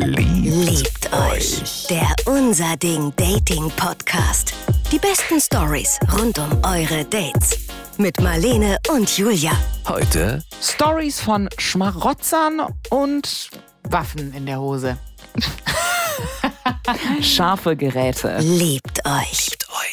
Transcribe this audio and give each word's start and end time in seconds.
Liebt 0.00 1.12
euch. 1.12 1.86
Der 1.90 2.06
Unser 2.26 2.76
Ding 2.76 3.12
Dating 3.16 3.68
Podcast. 3.70 4.54
Die 4.92 4.98
besten 4.98 5.40
Stories 5.40 5.98
rund 6.16 6.38
um 6.38 6.52
eure 6.62 7.04
Dates. 7.04 7.66
Mit 7.96 8.20
Marlene 8.20 8.78
und 8.94 9.18
Julia. 9.18 9.50
Heute 9.88 10.44
Stories 10.62 11.20
von 11.20 11.48
Schmarotzern 11.58 12.62
und 12.90 13.50
Waffen 13.90 14.32
in 14.34 14.46
der 14.46 14.60
Hose. 14.60 14.98
Scharfe 17.20 17.74
Geräte. 17.74 18.38
Liebt 18.38 19.04
euch. 19.04 19.47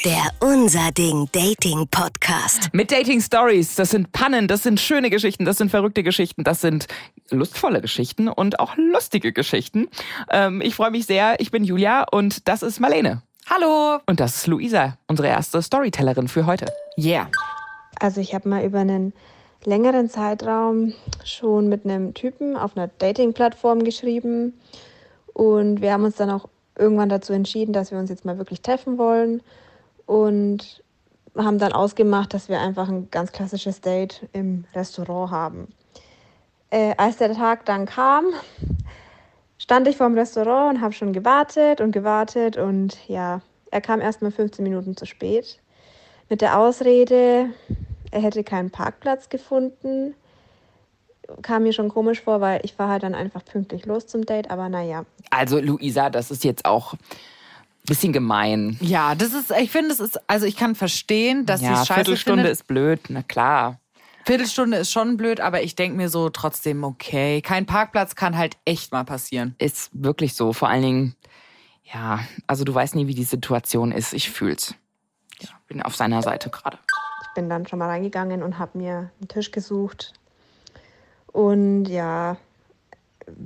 Der 0.05 0.29
Unser 0.39 0.91
Ding 0.91 1.27
Dating 1.31 1.87
Podcast. 1.89 2.69
Mit 2.73 2.91
Dating 2.91 3.19
Stories. 3.19 3.73
Das 3.73 3.89
sind 3.89 4.11
Pannen, 4.11 4.47
das 4.47 4.61
sind 4.61 4.79
schöne 4.79 5.09
Geschichten, 5.09 5.45
das 5.45 5.57
sind 5.57 5.71
verrückte 5.71 6.03
Geschichten, 6.03 6.43
das 6.43 6.61
sind 6.61 6.85
lustvolle 7.31 7.81
Geschichten 7.81 8.27
und 8.27 8.59
auch 8.59 8.77
lustige 8.77 9.33
Geschichten. 9.33 9.87
Ähm, 10.29 10.61
ich 10.61 10.75
freue 10.75 10.91
mich 10.91 11.07
sehr. 11.07 11.39
Ich 11.39 11.49
bin 11.49 11.63
Julia 11.63 12.05
und 12.11 12.47
das 12.47 12.61
ist 12.61 12.79
Marlene. 12.79 13.23
Hallo. 13.49 13.97
Und 14.05 14.19
das 14.19 14.35
ist 14.35 14.45
Luisa, 14.45 14.95
unsere 15.07 15.29
erste 15.29 15.59
Storytellerin 15.59 16.27
für 16.27 16.45
heute. 16.45 16.67
Yeah. 16.99 17.27
Also 17.99 18.21
ich 18.21 18.35
habe 18.35 18.47
mal 18.47 18.63
über 18.63 18.81
einen 18.81 19.11
längeren 19.63 20.11
Zeitraum 20.11 20.93
schon 21.23 21.67
mit 21.67 21.83
einem 21.83 22.13
Typen 22.13 22.55
auf 22.57 22.77
einer 22.77 22.91
Dating-Plattform 22.99 23.83
geschrieben 23.83 24.53
und 25.33 25.81
wir 25.81 25.91
haben 25.91 26.03
uns 26.03 26.17
dann 26.17 26.29
auch 26.29 26.47
irgendwann 26.77 27.09
dazu 27.09 27.33
entschieden, 27.33 27.73
dass 27.73 27.89
wir 27.89 27.97
uns 27.97 28.11
jetzt 28.11 28.23
mal 28.23 28.37
wirklich 28.37 28.61
treffen 28.61 28.99
wollen 28.99 29.41
und 30.05 30.83
haben 31.35 31.59
dann 31.59 31.73
ausgemacht, 31.73 32.33
dass 32.33 32.49
wir 32.49 32.59
einfach 32.59 32.87
ein 32.87 33.09
ganz 33.11 33.31
klassisches 33.31 33.81
Date 33.81 34.27
im 34.31 34.65
Restaurant 34.73 35.31
haben. 35.31 35.67
Äh, 36.69 36.95
als 36.97 37.17
der 37.17 37.33
Tag 37.33 37.65
dann 37.65 37.85
kam, 37.85 38.25
stand 39.57 39.87
ich 39.87 39.97
vor 39.97 40.07
dem 40.07 40.17
Restaurant 40.17 40.75
und 40.75 40.81
habe 40.81 40.93
schon 40.93 41.13
gewartet 41.13 41.81
und 41.81 41.91
gewartet 41.91 42.57
und 42.57 42.97
ja, 43.07 43.41
er 43.71 43.81
kam 43.81 44.01
erst 44.01 44.21
mal 44.21 44.31
15 44.31 44.63
Minuten 44.63 44.95
zu 44.95 45.05
spät 45.05 45.59
mit 46.29 46.41
der 46.41 46.57
Ausrede, 46.57 47.49
er 48.11 48.21
hätte 48.21 48.43
keinen 48.43 48.71
Parkplatz 48.71 49.29
gefunden. 49.29 50.15
Kam 51.41 51.63
mir 51.63 51.73
schon 51.73 51.89
komisch 51.89 52.21
vor, 52.21 52.39
weil 52.39 52.61
ich 52.63 52.77
war 52.77 52.87
halt 52.87 53.03
dann 53.03 53.15
einfach 53.15 53.43
pünktlich 53.43 53.85
los 53.85 54.05
zum 54.07 54.25
Date, 54.25 54.51
aber 54.51 54.69
naja. 54.69 55.05
Also 55.31 55.59
Luisa, 55.59 56.09
das 56.09 56.29
ist 56.29 56.43
jetzt 56.43 56.65
auch 56.65 56.93
bisschen 57.85 58.13
gemein. 58.13 58.77
Ja, 58.81 59.15
das 59.15 59.33
ist, 59.33 59.51
ich 59.51 59.71
finde, 59.71 59.91
es 59.91 59.99
ist, 59.99 60.19
also 60.29 60.45
ich 60.45 60.55
kann 60.55 60.75
verstehen, 60.75 61.45
dass 61.45 61.59
sie 61.59 61.67
ja, 61.67 61.81
es 61.81 61.87
scheiße 61.87 61.95
Viertelstunde 61.95 62.43
findet. 62.43 62.51
ist 62.53 62.67
blöd, 62.67 63.01
na 63.09 63.23
klar. 63.23 63.79
Viertelstunde 64.25 64.77
ist 64.77 64.91
schon 64.91 65.17
blöd, 65.17 65.39
aber 65.39 65.61
ich 65.61 65.75
denke 65.75 65.97
mir 65.97 66.09
so 66.09 66.29
trotzdem, 66.29 66.83
okay, 66.83 67.41
kein 67.41 67.67
Parkplatz 67.67 68.15
kann 68.15 68.35
halt 68.35 68.57
echt 68.65 68.91
mal 68.91 69.03
passieren. 69.03 69.55
Ist 69.59 69.91
wirklich 69.93 70.33
so. 70.33 70.51
Vor 70.51 70.67
allen 70.67 70.81
Dingen, 70.81 71.15
ja, 71.83 72.21
also 72.47 72.63
du 72.63 72.73
weißt 72.73 72.95
nie, 72.95 73.05
wie 73.05 73.13
die 73.13 73.23
Situation 73.23 73.91
ist. 73.91 74.13
Ich 74.13 74.31
fühl's. 74.31 74.73
Ich 75.39 75.53
bin 75.67 75.81
auf 75.83 75.95
seiner 75.95 76.23
Seite 76.23 76.49
gerade. 76.49 76.79
Ich 77.21 77.33
bin 77.35 77.49
dann 77.49 77.67
schon 77.67 77.77
mal 77.77 77.89
reingegangen 77.89 78.41
und 78.41 78.57
habe 78.57 78.77
mir 78.79 79.11
einen 79.19 79.27
Tisch 79.27 79.51
gesucht. 79.51 80.13
Und 81.27 81.85
ja, 81.85 82.37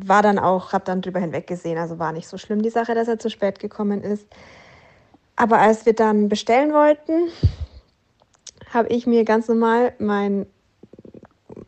war 0.05 0.21
dann 0.21 0.39
auch, 0.39 0.73
habe 0.73 0.85
dann 0.85 1.01
drüber 1.01 1.19
hinweggesehen. 1.19 1.77
Also 1.77 1.99
war 1.99 2.11
nicht 2.11 2.27
so 2.27 2.37
schlimm 2.37 2.61
die 2.61 2.69
Sache, 2.69 2.95
dass 2.95 3.07
er 3.07 3.19
zu 3.19 3.29
spät 3.29 3.59
gekommen 3.59 4.01
ist. 4.01 4.27
Aber 5.35 5.59
als 5.59 5.85
wir 5.85 5.93
dann 5.93 6.29
bestellen 6.29 6.73
wollten, 6.73 7.29
habe 8.73 8.89
ich 8.89 9.07
mir 9.07 9.23
ganz 9.23 9.47
normal 9.47 9.93
mein 9.99 10.45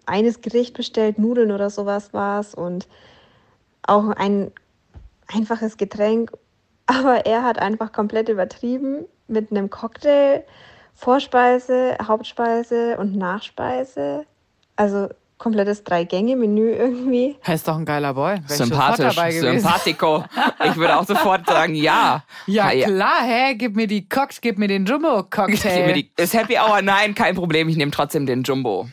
eines 0.06 0.42
Gericht 0.42 0.76
bestellt, 0.76 1.20
Nudeln 1.20 1.52
oder 1.52 1.70
sowas 1.70 2.14
war 2.14 2.40
es 2.40 2.54
und 2.54 2.88
auch 3.84 4.10
ein 4.10 4.52
einfaches 5.28 5.78
Getränk. 5.78 6.32
Aber 6.86 7.26
er 7.26 7.44
hat 7.44 7.60
einfach 7.60 7.94
komplett 7.94 8.28
übertrieben 8.28 9.06
mit 9.28 9.52
einem 9.52 9.70
Cocktail, 9.70 10.44
Vorspeise, 10.94 11.96
Hauptspeise 12.06 12.98
und 12.98 13.16
Nachspeise. 13.16 14.26
Also 14.76 15.10
komplettes 15.42 15.84
Drei-Gänge-Menü 15.84 16.72
irgendwie. 16.72 17.36
Er 17.44 17.56
ist 17.56 17.68
doch 17.68 17.76
ein 17.78 17.84
geiler 17.86 18.14
Boy. 18.14 18.38
Sympathisch, 18.48 19.16
sympathico. 19.40 20.24
Ich 20.64 20.76
würde 20.78 20.98
auch 20.98 21.06
sofort 21.06 21.46
sagen, 21.48 21.76
ja. 21.76 22.24
Ja, 22.46 22.72
Ja, 22.72 22.86
klar, 22.88 23.24
hä? 23.24 23.56
Gib 23.56 23.76
mir 23.76 23.88
die 23.88 24.08
Cock, 24.08 24.30
gib 24.42 24.58
mir 24.58 24.68
den 24.68 24.86
Jumbo-Cocktail. 24.86 25.76
Gib 25.78 25.86
mir 25.88 25.94
die- 25.94 26.12
Ist 26.16 26.34
Happy 26.34 26.56
Hour? 26.58 26.82
Nein, 26.82 27.16
kein 27.16 27.36
Problem. 27.36 27.68
Ich 27.70 27.76
nehme 27.78 27.92
trotzdem 27.92 28.26
den 28.26 28.44
Jumbo. 28.44 28.88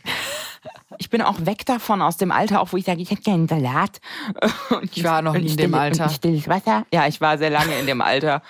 Ich 0.98 1.10
bin 1.10 1.22
auch 1.22 1.46
weg 1.46 1.64
davon 1.66 2.02
aus 2.02 2.16
dem 2.16 2.30
Alter, 2.32 2.60
auch 2.60 2.72
wo 2.72 2.76
ich 2.76 2.84
sage, 2.84 3.00
ich 3.00 3.10
hätte 3.10 3.22
gerne 3.22 3.38
einen 3.40 3.48
Salat. 3.48 4.00
Und 4.70 4.96
Ich 4.96 5.04
war 5.04 5.22
noch 5.22 5.34
nie 5.34 5.42
in 5.42 5.48
still- 5.48 5.66
dem 5.66 5.74
Alter. 5.74 6.04
und 6.04 6.10
Stilles 6.12 6.48
Wasser. 6.48 6.84
Ja, 6.92 7.06
ich 7.06 7.20
war 7.20 7.38
sehr 7.38 7.50
lange 7.50 7.78
in 7.78 7.86
dem 7.86 8.00
Alter. 8.00 8.42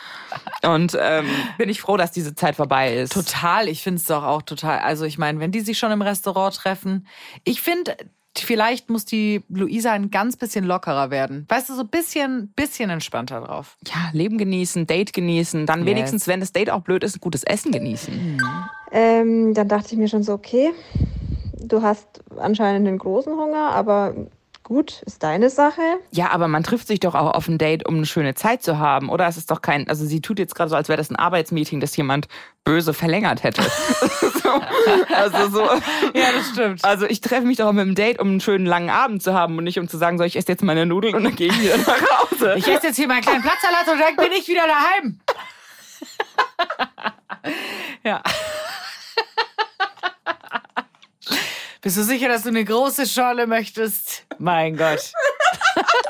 Und 0.62 0.96
ähm, 1.00 1.26
bin 1.58 1.68
ich 1.68 1.80
froh, 1.80 1.96
dass 1.96 2.10
diese 2.12 2.34
Zeit 2.34 2.56
vorbei 2.56 2.94
ist. 2.96 3.12
Total, 3.12 3.68
ich 3.68 3.82
finde 3.82 3.98
es 4.00 4.04
doch 4.06 4.24
auch 4.24 4.42
total. 4.42 4.78
Also 4.80 5.04
ich 5.04 5.18
meine, 5.18 5.40
wenn 5.40 5.52
die 5.52 5.60
sich 5.60 5.78
schon 5.78 5.92
im 5.92 6.02
Restaurant 6.02 6.54
treffen, 6.56 7.06
ich 7.44 7.60
finde, 7.60 7.96
vielleicht 8.36 8.88
muss 8.88 9.04
die 9.04 9.42
Luisa 9.48 9.92
ein 9.92 10.10
ganz 10.10 10.36
bisschen 10.36 10.64
lockerer 10.64 11.10
werden. 11.10 11.44
Weißt 11.48 11.68
du, 11.68 11.74
so 11.74 11.82
ein 11.82 11.88
bisschen, 11.88 12.52
bisschen 12.54 12.88
entspannter 12.90 13.40
drauf. 13.40 13.76
Ja, 13.86 14.10
Leben 14.12 14.38
genießen, 14.38 14.86
Date 14.86 15.12
genießen, 15.12 15.66
dann 15.66 15.80
Yes. 15.80 15.86
wenigstens, 15.86 16.26
wenn 16.28 16.40
das 16.40 16.52
Date 16.52 16.70
auch 16.70 16.82
blöd 16.82 17.02
ist, 17.04 17.16
ein 17.16 17.20
gutes 17.20 17.42
Essen 17.44 17.72
genießen. 17.72 18.40
Ähm, 18.92 19.54
dann 19.54 19.68
dachte 19.68 19.88
ich 19.92 19.98
mir 19.98 20.08
schon 20.08 20.22
so, 20.22 20.32
okay, 20.32 20.70
du 21.60 21.82
hast 21.82 22.22
anscheinend 22.38 22.86
einen 22.88 22.98
großen 22.98 23.34
Hunger, 23.34 23.70
aber 23.70 24.14
gut, 24.68 25.02
ist 25.06 25.22
deine 25.22 25.48
Sache. 25.48 25.80
Ja, 26.10 26.30
aber 26.30 26.46
man 26.46 26.62
trifft 26.62 26.88
sich 26.88 27.00
doch 27.00 27.14
auch 27.14 27.32
auf 27.32 27.48
ein 27.48 27.56
Date, 27.56 27.88
um 27.88 27.96
eine 27.96 28.06
schöne 28.06 28.34
Zeit 28.34 28.62
zu 28.62 28.78
haben. 28.78 29.08
Oder 29.08 29.26
es 29.26 29.38
ist 29.38 29.50
doch 29.50 29.62
kein, 29.62 29.88
also 29.88 30.04
sie 30.04 30.20
tut 30.20 30.38
jetzt 30.38 30.54
gerade 30.54 30.68
so, 30.68 30.76
als 30.76 30.88
wäre 30.88 30.98
das 30.98 31.10
ein 31.10 31.16
Arbeitsmeeting, 31.16 31.80
das 31.80 31.96
jemand 31.96 32.28
böse 32.64 32.92
verlängert 32.92 33.42
hätte. 33.42 33.62
so, 34.42 34.50
also 35.14 35.48
so. 35.48 35.62
Ja, 36.14 36.32
das 36.36 36.50
stimmt. 36.52 36.84
Also 36.84 37.06
ich 37.06 37.22
treffe 37.22 37.46
mich 37.46 37.56
doch 37.56 37.72
mit 37.72 37.86
dem 37.86 37.94
Date, 37.94 38.20
um 38.20 38.28
einen 38.28 38.40
schönen 38.40 38.66
langen 38.66 38.90
Abend 38.90 39.22
zu 39.22 39.32
haben 39.32 39.56
und 39.56 39.64
nicht 39.64 39.78
um 39.78 39.88
zu 39.88 39.96
sagen, 39.96 40.18
so 40.18 40.24
ich 40.24 40.36
esse 40.36 40.48
jetzt 40.48 40.62
meine 40.62 40.84
Nudeln 40.84 41.14
und 41.14 41.24
dann 41.24 41.34
gehe 41.34 41.48
ich 41.48 41.60
wieder 41.60 41.78
nach 41.78 42.30
Hause. 42.30 42.54
Ich 42.58 42.68
esse 42.68 42.88
jetzt 42.88 42.96
hier 42.96 43.08
meinen 43.08 43.22
kleinen 43.22 43.42
Platzsalat 43.42 43.88
und 43.90 43.98
dann 43.98 44.16
bin 44.16 44.32
ich 44.38 44.46
wieder 44.48 44.66
daheim. 44.66 45.20
ja. 48.04 48.22
Bist 51.80 51.96
du 51.96 52.02
sicher, 52.02 52.28
dass 52.28 52.42
du 52.42 52.48
eine 52.48 52.64
große 52.64 53.06
Schorle 53.06 53.46
möchtest? 53.46 54.24
Mein 54.38 54.76
Gott. 54.76 55.12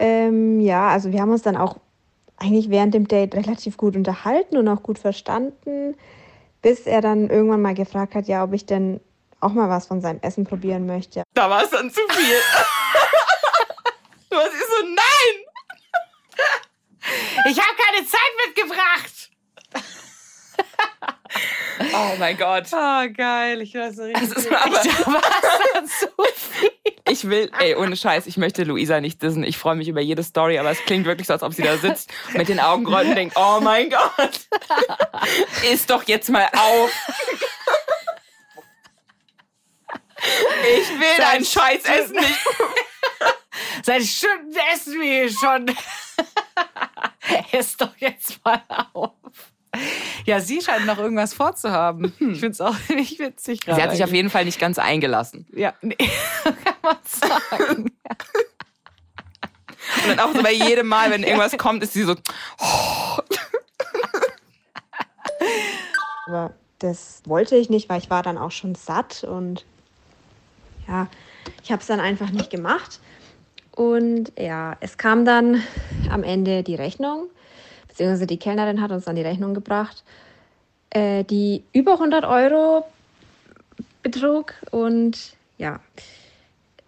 Ähm, 0.00 0.60
ja, 0.60 0.88
also 0.88 1.12
wir 1.12 1.20
haben 1.20 1.30
uns 1.30 1.42
dann 1.42 1.56
auch 1.56 1.76
eigentlich 2.36 2.68
während 2.68 2.94
dem 2.94 3.06
Date 3.06 3.34
relativ 3.34 3.76
gut 3.76 3.96
unterhalten 3.96 4.56
und 4.56 4.68
auch 4.68 4.82
gut 4.82 4.98
verstanden, 4.98 5.96
bis 6.62 6.80
er 6.80 7.00
dann 7.00 7.30
irgendwann 7.30 7.62
mal 7.62 7.74
gefragt 7.74 8.14
hat, 8.14 8.26
ja, 8.26 8.42
ob 8.42 8.52
ich 8.52 8.66
denn 8.66 9.00
auch 9.40 9.52
mal 9.52 9.68
was 9.68 9.86
von 9.86 10.00
seinem 10.00 10.20
Essen 10.20 10.44
probieren 10.44 10.86
möchte. 10.86 11.22
Da 11.34 11.48
war 11.48 11.62
es 11.62 11.70
dann 11.70 11.90
zu 11.90 12.00
viel. 12.10 12.36
du 14.30 14.36
hast 14.36 14.52
so, 14.52 14.86
nein! 14.86 15.44
Ich 17.50 17.58
habe 17.58 17.76
keine 17.76 18.06
Zeit 18.06 18.20
mitgebracht. 18.46 19.30
Oh 21.92 22.12
mein 22.18 22.36
Gott. 22.36 22.66
Oh, 22.72 23.08
geil. 23.16 23.60
Ich 23.62 23.74
weiß 23.74 23.96
so 23.96 24.02
richtig. 24.04 24.22
Das 24.34 24.44
ist 24.44 24.52
aber, 24.52 24.82
so 25.86 26.06
viel. 26.34 26.70
ich 27.08 27.28
will, 27.28 27.50
ey, 27.58 27.74
ohne 27.74 27.96
Scheiß, 27.96 28.26
ich 28.26 28.36
möchte 28.36 28.64
Luisa 28.64 29.00
nicht 29.00 29.22
dissen. 29.22 29.42
Ich 29.42 29.58
freue 29.58 29.74
mich 29.74 29.88
über 29.88 30.00
jede 30.00 30.22
Story, 30.22 30.58
aber 30.58 30.70
es 30.70 30.78
klingt 30.84 31.04
wirklich 31.04 31.26
so, 31.26 31.32
als 31.32 31.42
ob 31.42 31.52
sie 31.52 31.62
da 31.62 31.76
sitzt 31.76 32.12
mit 32.32 32.48
den 32.48 32.60
Augen 32.60 32.86
rollt 32.86 33.08
und 33.08 33.16
denkt, 33.16 33.36
oh 33.36 33.60
mein 33.60 33.90
Gott, 33.90 34.40
ist 35.72 35.90
doch 35.90 36.04
jetzt 36.04 36.30
mal 36.30 36.48
auf. 36.52 36.90
Ich 40.78 40.88
will 41.00 41.16
dein 41.18 41.44
Scheiß 41.44 41.84
Essen 41.84 42.16
nicht. 42.16 42.40
Seit 43.82 44.02
Stunden 44.02 44.56
essen 44.72 45.00
wir 45.00 45.28
hier 45.28 45.30
schon. 45.30 45.66
Ess 47.52 47.76
doch 47.76 47.94
jetzt 47.98 48.42
mal 48.44 48.62
auf. 48.94 49.12
Ja, 50.24 50.40
sie 50.40 50.60
scheint 50.60 50.86
noch 50.86 50.98
irgendwas 50.98 51.34
vorzuhaben. 51.34 52.12
Ich 52.18 52.40
finde 52.40 52.48
es 52.48 52.60
auch 52.60 52.76
nicht 52.88 53.18
witzig 53.18 53.60
gerade. 53.60 53.76
Sie 53.76 53.82
hat 53.82 53.90
sich 53.92 54.04
auf 54.04 54.12
jeden 54.12 54.30
Fall 54.30 54.44
nicht 54.44 54.58
ganz 54.58 54.78
eingelassen. 54.78 55.46
Ja, 55.52 55.74
nee. 55.82 55.96
kann 56.44 56.74
man 56.82 56.96
sagen. 57.04 57.92
Und 60.02 60.08
dann 60.08 60.20
auch 60.20 60.34
so 60.34 60.42
bei 60.42 60.52
jedem 60.52 60.86
Mal, 60.86 61.10
wenn 61.10 61.22
irgendwas 61.24 61.56
kommt, 61.58 61.82
ist 61.82 61.92
sie 61.92 62.04
so, 62.04 62.14
Aber 66.26 66.54
das 66.78 67.22
wollte 67.26 67.56
ich 67.56 67.70
nicht, 67.70 67.88
weil 67.88 68.00
ich 68.00 68.10
war 68.10 68.22
dann 68.22 68.38
auch 68.38 68.50
schon 68.50 68.74
satt 68.74 69.24
und 69.24 69.64
ja, 70.88 71.08
ich 71.62 71.70
habe 71.70 71.80
es 71.80 71.86
dann 71.86 72.00
einfach 72.00 72.30
nicht 72.30 72.50
gemacht. 72.50 73.00
Und 73.72 74.32
ja, 74.38 74.76
es 74.80 74.98
kam 74.98 75.24
dann 75.24 75.62
am 76.10 76.22
Ende 76.22 76.62
die 76.62 76.76
Rechnung, 76.76 77.28
beziehungsweise 77.94 78.26
die 78.26 78.38
Kellnerin 78.38 78.80
hat 78.80 78.90
uns 78.90 79.04
dann 79.04 79.14
die 79.14 79.22
Rechnung 79.22 79.54
gebracht, 79.54 80.02
äh, 80.90 81.22
die 81.22 81.62
über 81.72 81.92
100 81.92 82.24
Euro 82.24 82.84
betrug. 84.02 84.54
Und 84.72 85.36
ja, 85.58 85.78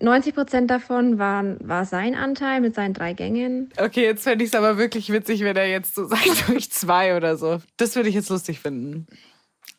90 0.00 0.34
Prozent 0.34 0.70
davon 0.70 1.20
waren, 1.20 1.56
war 1.60 1.84
sein 1.84 2.16
Anteil 2.16 2.60
mit 2.60 2.74
seinen 2.74 2.92
drei 2.92 3.12
Gängen. 3.12 3.70
Okay, 3.78 4.02
jetzt 4.04 4.24
fände 4.24 4.44
ich 4.44 4.50
es 4.50 4.56
aber 4.56 4.78
wirklich 4.78 5.12
witzig, 5.12 5.42
wenn 5.42 5.56
er 5.56 5.68
jetzt 5.68 5.94
so 5.94 6.04
sagt, 6.08 6.48
durch 6.48 6.72
zwei 6.72 7.16
oder 7.16 7.36
so. 7.36 7.60
Das 7.76 7.94
würde 7.94 8.08
ich 8.08 8.16
jetzt 8.16 8.28
lustig 8.28 8.58
finden. 8.58 9.06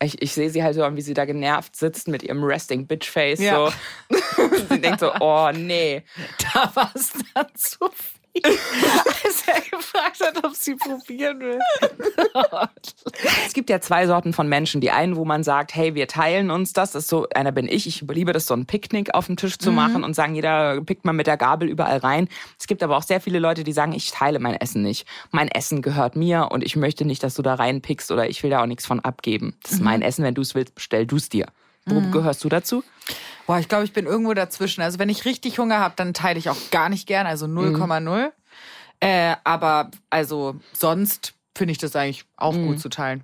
Ich, 0.01 0.21
ich 0.21 0.31
sehe 0.31 0.49
sie 0.49 0.63
halt 0.63 0.75
so 0.75 0.83
an, 0.83 0.95
wie 0.95 1.01
sie 1.01 1.13
da 1.13 1.25
genervt 1.25 1.75
sitzt 1.75 2.07
mit 2.07 2.23
ihrem 2.23 2.43
Resting 2.43 2.87
Bitch 2.87 3.09
Face. 3.09 3.39
Ja. 3.39 3.69
So. 4.09 4.17
sie 4.69 4.79
denkt 4.79 5.01
so, 5.01 5.11
oh 5.19 5.51
nee. 5.53 6.03
Da 6.53 6.71
war 6.73 6.91
es 6.95 7.11
dann 7.33 7.47
zu 7.55 7.89
viel. 7.93 8.17
Als 8.43 9.43
er 9.47 9.61
gefragt 9.61 10.19
hat, 10.21 10.43
ob 10.43 10.55
sie 10.55 10.75
probieren 10.75 11.39
will. 11.39 11.59
Es 13.45 13.53
gibt 13.53 13.69
ja 13.69 13.79
zwei 13.79 14.05
Sorten 14.05 14.33
von 14.33 14.47
Menschen. 14.47 14.81
Die 14.81 14.91
einen, 14.91 15.15
wo 15.15 15.25
man 15.25 15.43
sagt, 15.43 15.73
hey, 15.73 15.95
wir 15.95 16.07
teilen 16.07 16.51
uns 16.51 16.73
das. 16.73 16.91
das 16.91 17.03
ist 17.03 17.09
so, 17.09 17.27
einer 17.33 17.51
bin 17.51 17.67
ich. 17.67 17.87
Ich 17.87 18.01
liebe 18.01 18.33
das, 18.33 18.45
so 18.45 18.53
ein 18.53 18.65
Picknick 18.65 19.15
auf 19.15 19.25
dem 19.27 19.37
Tisch 19.37 19.57
zu 19.57 19.71
machen 19.71 20.03
und 20.03 20.13
sagen, 20.13 20.35
jeder 20.35 20.81
pickt 20.81 21.05
mal 21.05 21.13
mit 21.13 21.27
der 21.27 21.37
Gabel 21.37 21.67
überall 21.67 21.97
rein. 21.97 22.27
Es 22.59 22.67
gibt 22.67 22.83
aber 22.83 22.97
auch 22.97 23.03
sehr 23.03 23.21
viele 23.21 23.39
Leute, 23.39 23.63
die 23.63 23.73
sagen, 23.73 23.93
ich 23.93 24.11
teile 24.11 24.39
mein 24.39 24.55
Essen 24.55 24.81
nicht. 24.81 25.07
Mein 25.31 25.47
Essen 25.47 25.81
gehört 25.81 26.15
mir 26.15 26.49
und 26.51 26.63
ich 26.63 26.75
möchte 26.75 27.05
nicht, 27.05 27.23
dass 27.23 27.35
du 27.35 27.41
da 27.41 27.55
reinpickst 27.55 28.11
oder 28.11 28.29
ich 28.29 28.43
will 28.43 28.49
da 28.49 28.61
auch 28.61 28.67
nichts 28.67 28.85
von 28.85 28.99
abgeben. 28.99 29.55
Das 29.63 29.73
ist 29.73 29.81
mein 29.81 30.01
Essen. 30.01 30.23
Wenn 30.23 30.35
du 30.35 30.41
es 30.41 30.53
willst, 30.53 30.75
bestell 30.75 31.05
du 31.05 31.15
es 31.15 31.29
dir. 31.29 31.47
Wo 31.87 32.01
gehörst 32.11 32.43
du 32.43 32.49
dazu? 32.49 32.83
Boah, 33.45 33.59
ich 33.59 33.69
glaube, 33.69 33.85
ich 33.85 33.93
bin 33.93 34.05
irgendwo 34.05 34.33
dazwischen. 34.33 34.81
Also 34.81 34.99
wenn 34.99 35.09
ich 35.09 35.23
richtig 35.25 35.57
Hunger 35.57 35.79
habe, 35.79 35.93
dann 35.95 36.13
teile 36.13 36.37
ich 36.37 36.49
auch 36.49 36.57
gar 36.69 36.89
nicht 36.89 37.07
gern, 37.07 37.25
also 37.25 37.45
0,0. 37.45 38.31
Äh, 38.99 39.35
aber 39.43 39.91
also 40.09 40.55
sonst 40.73 41.33
finde 41.55 41.71
ich 41.71 41.77
das 41.77 41.95
eigentlich 41.95 42.25
auch 42.35 42.53
gut 42.53 42.79
zu 42.79 42.89
teilen. 42.89 43.23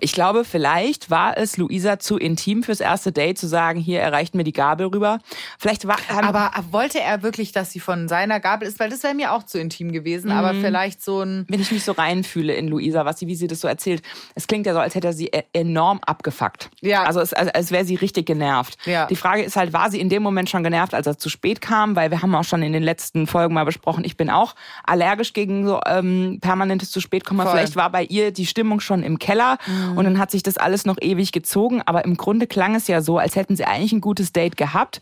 Ich 0.00 0.12
glaube, 0.12 0.44
vielleicht 0.44 1.10
war 1.10 1.36
es 1.36 1.56
Luisa 1.56 1.98
zu 1.98 2.16
intim 2.18 2.62
fürs 2.62 2.80
erste 2.80 3.12
Date 3.12 3.38
zu 3.38 3.46
sagen, 3.46 3.78
hier 3.80 4.00
erreicht 4.00 4.34
mir 4.34 4.44
die 4.44 4.52
Gabel 4.52 4.86
rüber. 4.88 5.18
Vielleicht 5.58 5.86
war 5.86 5.96
haben- 6.08 6.26
Aber 6.26 6.50
wollte 6.70 7.00
er 7.00 7.22
wirklich, 7.22 7.52
dass 7.52 7.70
sie 7.72 7.80
von 7.80 8.08
seiner 8.08 8.40
Gabel 8.40 8.68
ist? 8.68 8.80
Weil 8.80 8.90
das 8.90 9.02
wäre 9.02 9.14
mir 9.14 9.32
auch 9.32 9.42
zu 9.44 9.58
intim 9.58 9.92
gewesen. 9.92 10.30
Aber 10.30 10.54
vielleicht 10.54 11.02
so 11.02 11.20
ein... 11.22 11.46
wenn 11.48 11.60
ich 11.60 11.70
mich 11.72 11.84
so 11.84 11.92
reinfühle 11.92 12.54
in 12.54 12.68
Luisa, 12.68 13.04
was 13.04 13.18
sie, 13.18 13.26
wie 13.26 13.34
sie 13.34 13.46
das 13.46 13.60
so 13.60 13.68
erzählt. 13.68 14.02
Es 14.34 14.46
klingt 14.46 14.66
ja 14.66 14.72
so, 14.74 14.80
als 14.80 14.94
hätte 14.94 15.08
er 15.08 15.12
sie 15.12 15.26
e- 15.28 15.44
enorm 15.52 16.00
abgefuckt. 16.06 16.70
Ja. 16.80 17.04
Also 17.04 17.20
es, 17.20 17.32
als, 17.32 17.48
als 17.54 17.70
wäre 17.70 17.84
sie 17.84 17.94
richtig 17.94 18.26
genervt. 18.26 18.76
Ja. 18.86 19.06
Die 19.06 19.16
Frage 19.16 19.42
ist 19.42 19.56
halt, 19.56 19.72
war 19.72 19.90
sie 19.90 20.00
in 20.00 20.08
dem 20.08 20.22
Moment 20.22 20.50
schon 20.50 20.62
genervt, 20.64 20.94
als 20.94 21.06
er 21.06 21.18
zu 21.18 21.28
spät 21.28 21.60
kam? 21.60 21.96
Weil 21.96 22.10
wir 22.10 22.22
haben 22.22 22.34
auch 22.34 22.44
schon 22.44 22.62
in 22.62 22.72
den 22.72 22.82
letzten 22.82 23.26
Folgen 23.26 23.54
mal 23.54 23.64
besprochen, 23.64 24.04
ich 24.04 24.16
bin 24.16 24.30
auch 24.30 24.54
allergisch 24.84 25.32
gegen 25.32 25.66
so 25.66 25.80
ähm, 25.86 26.38
permanentes 26.40 26.90
zu 26.90 27.00
spät 27.00 27.24
kommen. 27.24 27.46
Vielleicht 27.48 27.76
war 27.76 27.90
bei 27.90 28.04
ihr 28.04 28.32
die 28.32 28.46
Stimmung 28.46 28.80
schon 28.80 29.02
im 29.02 29.18
Keller 29.18 29.58
und 29.96 30.04
dann 30.04 30.18
hat 30.18 30.30
sich 30.30 30.42
das 30.42 30.56
alles 30.56 30.84
noch 30.84 30.96
ewig 31.00 31.32
gezogen. 31.32 31.82
Aber 31.84 32.04
im 32.04 32.16
Grunde 32.16 32.46
klang 32.46 32.74
es 32.74 32.88
ja 32.88 33.00
so, 33.00 33.18
als 33.18 33.36
hätten 33.36 33.56
sie 33.56 33.64
eigentlich 33.64 33.92
ein 33.92 34.00
gutes 34.00 34.32
Date 34.32 34.56
gehabt. 34.56 35.00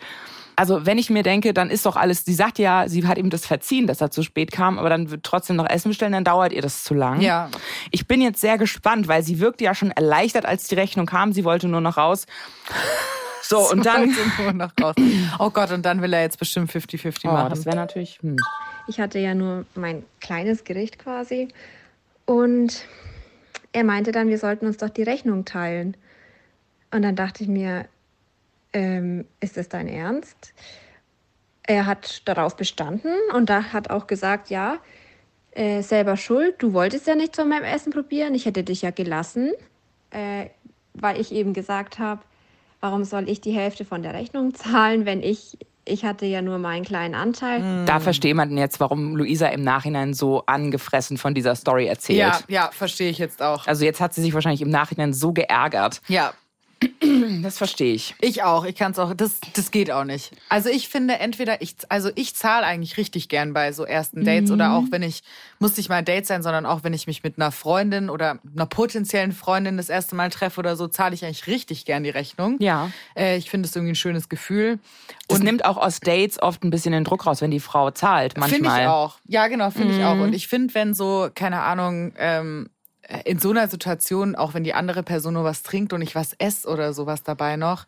Also 0.56 0.84
wenn 0.84 0.98
ich 0.98 1.08
mir 1.08 1.22
denke, 1.22 1.54
dann 1.54 1.70
ist 1.70 1.86
doch 1.86 1.96
alles, 1.96 2.26
sie 2.26 2.34
sagt 2.34 2.58
ja, 2.58 2.86
sie 2.86 3.06
hat 3.06 3.16
ihm 3.16 3.30
das 3.30 3.46
verziehen, 3.46 3.86
dass 3.86 4.02
er 4.02 4.10
zu 4.10 4.22
spät 4.22 4.52
kam, 4.52 4.78
aber 4.78 4.90
dann 4.90 5.10
wird 5.10 5.22
trotzdem 5.24 5.56
noch 5.56 5.66
Essen 5.66 5.88
bestellen, 5.88 6.12
dann 6.12 6.24
dauert 6.24 6.52
ihr 6.52 6.60
das 6.60 6.84
zu 6.84 6.92
lang. 6.92 7.22
Ja. 7.22 7.48
Ich 7.90 8.06
bin 8.06 8.20
jetzt 8.20 8.42
sehr 8.42 8.58
gespannt, 8.58 9.08
weil 9.08 9.22
sie 9.22 9.40
wirkte 9.40 9.64
ja 9.64 9.74
schon 9.74 9.90
erleichtert, 9.90 10.44
als 10.44 10.68
die 10.68 10.74
Rechnung 10.74 11.06
kam. 11.06 11.32
Sie 11.32 11.44
wollte 11.44 11.68
nur 11.68 11.80
noch 11.80 11.96
raus. 11.96 12.26
So, 13.42 13.68
und 13.68 13.84
dann. 13.84 14.14
Wollte 14.14 14.42
nur 14.42 14.52
noch 14.52 14.70
raus. 14.80 14.94
Oh 15.40 15.50
Gott, 15.50 15.72
und 15.72 15.84
dann 15.84 16.02
will 16.02 16.12
er 16.12 16.20
jetzt 16.20 16.38
bestimmt 16.38 16.70
50-50 16.70 17.20
Oh, 17.24 17.28
machen. 17.32 17.50
das 17.50 17.64
wäre 17.64 17.74
natürlich. 17.74 18.18
Hm. 18.20 18.36
Ich 18.86 19.00
hatte 19.00 19.18
ja 19.18 19.34
nur 19.34 19.64
mein 19.74 20.04
kleines 20.20 20.62
Gericht 20.62 20.98
quasi. 21.00 21.48
Und 22.26 22.84
er 23.72 23.84
meinte 23.84 24.12
dann, 24.12 24.28
wir 24.28 24.38
sollten 24.38 24.66
uns 24.66 24.78
doch 24.78 24.90
die 24.90 25.02
Rechnung 25.02 25.44
teilen. 25.44 25.96
Und 26.90 27.02
dann 27.02 27.16
dachte 27.16 27.42
ich 27.42 27.48
mir, 27.48 27.86
ähm, 28.72 29.26
ist 29.40 29.56
das 29.56 29.68
dein 29.68 29.88
Ernst? 29.88 30.54
Er 31.62 31.86
hat 31.86 32.26
darauf 32.26 32.56
bestanden 32.56 33.12
und 33.34 33.48
da 33.48 33.72
hat 33.72 33.90
auch 33.90 34.06
gesagt, 34.06 34.50
ja, 34.50 34.78
äh, 35.52 35.82
selber 35.82 36.16
schuld, 36.16 36.56
du 36.58 36.72
wolltest 36.72 37.06
ja 37.06 37.14
nichts 37.14 37.38
von 37.38 37.48
meinem 37.48 37.64
Essen 37.64 37.92
probieren, 37.92 38.34
ich 38.34 38.46
hätte 38.46 38.64
dich 38.64 38.82
ja 38.82 38.90
gelassen, 38.90 39.52
äh, 40.10 40.46
weil 40.94 41.20
ich 41.20 41.32
eben 41.32 41.54
gesagt 41.54 41.98
habe, 41.98 42.22
warum 42.80 43.04
soll 43.04 43.28
ich 43.28 43.40
die 43.40 43.52
Hälfte 43.52 43.84
von 43.84 44.02
der 44.02 44.14
Rechnung 44.14 44.54
zahlen, 44.54 45.06
wenn 45.06 45.22
ich, 45.22 45.58
ich 45.90 46.04
hatte 46.04 46.26
ja 46.26 46.42
nur 46.42 46.58
meinen 46.58 46.84
kleinen 46.84 47.14
Anteil. 47.14 47.84
Da 47.86 48.00
versteht 48.00 48.34
man 48.34 48.56
jetzt, 48.56 48.80
warum 48.80 49.16
Luisa 49.16 49.48
im 49.48 49.62
Nachhinein 49.62 50.14
so 50.14 50.44
angefressen 50.46 51.18
von 51.18 51.34
dieser 51.34 51.54
Story 51.54 51.86
erzählt. 51.86 52.18
ja, 52.18 52.38
ja, 52.48 52.70
verstehe 52.72 53.10
ich 53.10 53.18
jetzt 53.18 53.42
auch. 53.42 53.66
Also 53.66 53.84
jetzt 53.84 54.00
hat 54.00 54.14
sie 54.14 54.22
sich 54.22 54.34
wahrscheinlich 54.34 54.62
im 54.62 54.70
Nachhinein 54.70 55.12
so 55.12 55.32
geärgert. 55.32 56.00
Ja, 56.08 56.32
Das 57.42 57.58
verstehe 57.58 57.94
ich. 57.94 58.14
Ich 58.20 58.42
auch. 58.42 58.64
Ich 58.64 58.74
kann 58.74 58.92
es 58.92 58.98
auch. 58.98 59.14
Das, 59.14 59.40
das 59.54 59.70
geht 59.70 59.90
auch 59.90 60.04
nicht. 60.04 60.32
Also 60.48 60.68
ich 60.68 60.88
finde 60.88 61.18
entweder 61.18 61.62
ich, 61.62 61.76
also 61.88 62.10
ich 62.14 62.34
zahle 62.34 62.66
eigentlich 62.66 62.96
richtig 62.96 63.28
gern 63.28 63.52
bei 63.52 63.72
so 63.72 63.84
ersten 63.84 64.24
Dates 64.24 64.50
oder 64.50 64.74
auch 64.74 64.84
wenn 64.90 65.02
ich 65.02 65.22
muss 65.58 65.76
nicht 65.76 65.88
mal 65.88 65.96
ein 65.96 66.04
Date 66.04 66.26
sein, 66.26 66.42
sondern 66.42 66.66
auch 66.66 66.84
wenn 66.84 66.92
ich 66.92 67.06
mich 67.06 67.22
mit 67.22 67.38
einer 67.38 67.52
Freundin 67.52 68.08
oder 68.08 68.38
einer 68.54 68.66
potenziellen 68.66 69.32
Freundin 69.32 69.76
das 69.76 69.88
erste 69.88 70.14
Mal 70.14 70.30
treffe 70.30 70.60
oder 70.60 70.76
so, 70.76 70.88
zahle 70.88 71.14
ich 71.14 71.24
eigentlich 71.24 71.46
richtig 71.46 71.84
gern 71.84 72.02
die 72.02 72.10
Rechnung. 72.10 72.56
Ja. 72.60 72.90
Äh, 73.14 73.36
ich 73.36 73.50
finde 73.50 73.68
es 73.68 73.76
irgendwie 73.76 73.92
ein 73.92 73.96
schönes 73.96 74.28
Gefühl. 74.28 74.78
Das 75.28 75.40
nimmt 75.40 75.64
auch 75.64 75.76
aus 75.76 76.00
Dates 76.00 76.40
oft 76.42 76.64
ein 76.64 76.70
bisschen 76.70 76.92
den 76.92 77.04
Druck 77.04 77.26
raus, 77.26 77.40
wenn 77.40 77.50
die 77.50 77.60
Frau 77.60 77.90
zahlt. 77.90 78.36
Manchmal. 78.36 78.60
Finde 78.60 78.82
ich 78.82 78.86
auch. 78.88 79.18
Ja, 79.26 79.46
genau, 79.48 79.70
finde 79.70 79.96
ich 79.96 80.04
auch. 80.04 80.18
Und 80.18 80.34
ich 80.34 80.48
finde, 80.48 80.74
wenn 80.74 80.94
so, 80.94 81.28
keine 81.34 81.60
Ahnung, 81.60 82.12
ähm, 82.18 82.70
in 83.24 83.38
so 83.38 83.50
einer 83.50 83.68
Situation, 83.68 84.36
auch 84.36 84.54
wenn 84.54 84.64
die 84.64 84.74
andere 84.74 85.02
Person 85.02 85.34
nur 85.34 85.44
was 85.44 85.62
trinkt 85.62 85.92
und 85.92 86.02
ich 86.02 86.14
was 86.14 86.34
esse 86.38 86.68
oder 86.68 86.92
sowas 86.92 87.22
dabei 87.22 87.56
noch, 87.56 87.86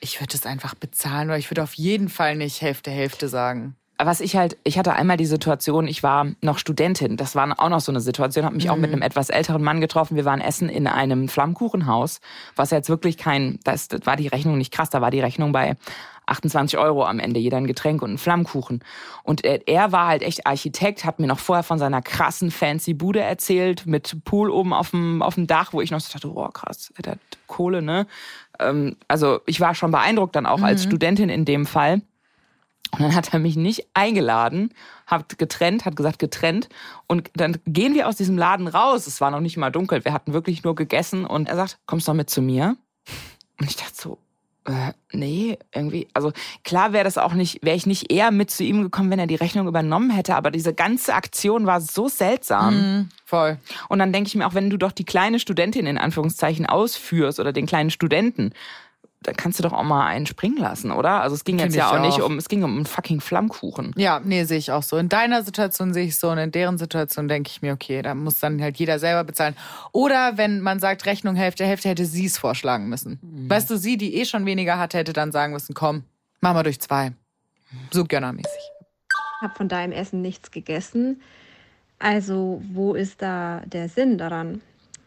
ich 0.00 0.20
würde 0.20 0.36
es 0.36 0.46
einfach 0.46 0.74
bezahlen 0.74 1.28
oder 1.28 1.38
ich 1.38 1.50
würde 1.50 1.62
auf 1.62 1.74
jeden 1.74 2.08
Fall 2.08 2.36
nicht 2.36 2.60
Hälfte, 2.60 2.90
Hälfte 2.90 3.28
sagen. 3.28 3.76
was 3.96 4.20
ich 4.20 4.36
halt, 4.36 4.58
ich 4.64 4.76
hatte 4.76 4.92
einmal 4.92 5.16
die 5.16 5.24
Situation, 5.24 5.86
ich 5.86 6.02
war 6.02 6.26
noch 6.42 6.58
Studentin. 6.58 7.16
Das 7.16 7.36
war 7.36 7.58
auch 7.58 7.68
noch 7.68 7.80
so 7.80 7.92
eine 7.92 8.00
Situation, 8.00 8.44
habe 8.44 8.56
mich 8.56 8.68
auch 8.68 8.76
mit 8.76 8.92
einem 8.92 9.02
etwas 9.02 9.30
älteren 9.30 9.62
Mann 9.62 9.80
getroffen. 9.80 10.16
Wir 10.16 10.24
waren 10.24 10.40
essen 10.40 10.68
in 10.68 10.86
einem 10.86 11.28
Flammkuchenhaus, 11.28 12.20
was 12.56 12.70
jetzt 12.70 12.88
wirklich 12.88 13.16
kein, 13.16 13.60
das, 13.64 13.88
das 13.88 14.04
war 14.04 14.16
die 14.16 14.28
Rechnung 14.28 14.58
nicht 14.58 14.72
krass, 14.72 14.90
da 14.90 15.00
war 15.00 15.10
die 15.10 15.20
Rechnung 15.20 15.52
bei 15.52 15.76
28 16.26 16.78
Euro 16.78 17.04
am 17.04 17.18
Ende, 17.18 17.40
jeder 17.40 17.58
ein 17.58 17.66
Getränk 17.66 18.02
und 18.02 18.12
ein 18.12 18.18
Flammkuchen. 18.18 18.80
Und 19.22 19.44
er, 19.44 19.66
er 19.68 19.92
war 19.92 20.06
halt 20.06 20.22
echt 20.22 20.46
Architekt, 20.46 21.04
hat 21.04 21.18
mir 21.18 21.26
noch 21.26 21.38
vorher 21.38 21.62
von 21.62 21.78
seiner 21.78 22.02
krassen 22.02 22.50
fancy 22.50 22.94
Bude 22.94 23.20
erzählt, 23.20 23.86
mit 23.86 24.24
Pool 24.24 24.50
oben 24.50 24.72
auf 24.72 24.90
dem, 24.90 25.22
auf 25.22 25.34
dem 25.34 25.46
Dach, 25.46 25.72
wo 25.72 25.80
ich 25.80 25.90
noch 25.90 26.00
so 26.00 26.12
dachte, 26.12 26.28
oh 26.28 26.48
krass, 26.48 26.92
der 26.98 27.12
hat 27.12 27.20
Kohle, 27.46 27.82
ne? 27.82 28.06
Ähm, 28.58 28.96
also 29.08 29.40
ich 29.46 29.60
war 29.60 29.74
schon 29.74 29.90
beeindruckt 29.90 30.36
dann 30.36 30.46
auch 30.46 30.62
als 30.62 30.84
Studentin 30.84 31.28
in 31.28 31.44
dem 31.44 31.66
Fall. 31.66 32.02
Und 32.94 33.00
dann 33.00 33.14
hat 33.14 33.32
er 33.32 33.40
mich 33.40 33.56
nicht 33.56 33.88
eingeladen, 33.94 34.72
hat 35.06 35.36
getrennt, 35.36 35.84
hat 35.84 35.96
gesagt 35.96 36.20
getrennt. 36.20 36.68
Und 37.08 37.28
dann 37.34 37.58
gehen 37.66 37.94
wir 37.94 38.06
aus 38.06 38.14
diesem 38.14 38.38
Laden 38.38 38.68
raus. 38.68 39.08
Es 39.08 39.20
war 39.20 39.32
noch 39.32 39.40
nicht 39.40 39.56
mal 39.56 39.72
dunkel. 39.72 40.04
Wir 40.04 40.12
hatten 40.12 40.32
wirklich 40.32 40.62
nur 40.62 40.76
gegessen. 40.76 41.26
Und 41.26 41.48
er 41.48 41.56
sagt, 41.56 41.78
kommst 41.86 42.06
du 42.06 42.12
noch 42.12 42.16
mit 42.16 42.30
zu 42.30 42.40
mir? 42.40 42.76
Und 43.60 43.68
ich 43.68 43.76
dachte 43.76 43.93
äh, 44.66 44.92
nee, 45.12 45.58
irgendwie. 45.74 46.08
Also 46.14 46.32
klar 46.62 46.92
wäre 46.92 47.04
das 47.04 47.18
auch 47.18 47.34
nicht, 47.34 47.62
wäre 47.62 47.76
ich 47.76 47.86
nicht 47.86 48.10
eher 48.10 48.30
mit 48.30 48.50
zu 48.50 48.64
ihm 48.64 48.82
gekommen, 48.82 49.10
wenn 49.10 49.18
er 49.18 49.26
die 49.26 49.34
Rechnung 49.34 49.68
übernommen 49.68 50.10
hätte. 50.10 50.36
Aber 50.36 50.50
diese 50.50 50.72
ganze 50.72 51.14
Aktion 51.14 51.66
war 51.66 51.80
so 51.80 52.08
seltsam. 52.08 53.10
Voll. 53.26 53.58
Und 53.88 53.98
dann 53.98 54.12
denke 54.12 54.28
ich 54.28 54.34
mir 54.34 54.46
auch, 54.46 54.54
wenn 54.54 54.70
du 54.70 54.78
doch 54.78 54.92
die 54.92 55.04
kleine 55.04 55.38
Studentin 55.38 55.86
in 55.86 55.98
Anführungszeichen 55.98 56.66
ausführst 56.66 57.40
oder 57.40 57.52
den 57.52 57.66
kleinen 57.66 57.90
Studenten, 57.90 58.52
dann 59.24 59.36
kannst 59.36 59.58
du 59.58 59.62
doch 59.62 59.72
auch 59.72 59.82
mal 59.82 60.06
einen 60.06 60.26
springen 60.26 60.58
lassen, 60.58 60.90
oder? 60.90 61.22
Also 61.22 61.34
es 61.34 61.44
ging 61.44 61.58
jetzt 61.58 61.74
ja 61.74 61.90
ich 61.90 61.96
auch 61.96 62.00
nicht 62.00 62.20
auch. 62.20 62.26
um, 62.26 62.38
es 62.38 62.48
ging 62.48 62.62
um 62.62 62.76
einen 62.76 62.86
fucking 62.86 63.20
Flammkuchen. 63.20 63.92
Ja, 63.96 64.20
nee, 64.22 64.44
sehe 64.44 64.58
ich 64.58 64.70
auch 64.70 64.82
so. 64.82 64.96
In 64.96 65.08
deiner 65.08 65.42
Situation 65.42 65.92
sehe 65.92 66.04
ich 66.04 66.16
so 66.16 66.30
und 66.30 66.38
in 66.38 66.52
deren 66.52 66.78
Situation 66.78 67.26
denke 67.26 67.50
ich 67.50 67.62
mir, 67.62 67.72
okay, 67.72 68.02
da 68.02 68.14
muss 68.14 68.38
dann 68.38 68.60
halt 68.62 68.76
jeder 68.76 68.98
selber 68.98 69.24
bezahlen. 69.24 69.56
Oder 69.92 70.36
wenn 70.36 70.60
man 70.60 70.78
sagt, 70.78 71.06
Rechnung 71.06 71.34
Hälfte, 71.34 71.64
Hälfte, 71.64 71.88
hätte 71.88 72.04
sie 72.04 72.26
es 72.26 72.38
vorschlagen 72.38 72.88
müssen. 72.88 73.18
Weißt 73.48 73.68
du, 73.70 73.76
sie, 73.76 73.96
die 73.96 74.14
eh 74.16 74.24
schon 74.24 74.46
weniger 74.46 74.78
hatte, 74.78 74.98
hätte 74.98 75.12
dann 75.12 75.32
sagen 75.32 75.52
müssen, 75.52 75.74
komm, 75.74 76.04
mach 76.40 76.54
mal 76.54 76.62
durch 76.62 76.80
zwei. 76.80 77.12
So 77.90 78.04
gönnermäßig. 78.04 78.60
habe 79.42 79.54
von 79.54 79.68
deinem 79.68 79.92
Essen 79.92 80.22
nichts 80.22 80.50
gegessen. 80.50 81.20
Also 81.98 82.62
wo 82.72 82.94
ist 82.94 83.22
da 83.22 83.62
der 83.64 83.88
Sinn 83.88 84.18
daran? 84.18 84.60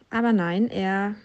Aber 0.10 0.34
nein, 0.34 0.70
er, 0.70 1.16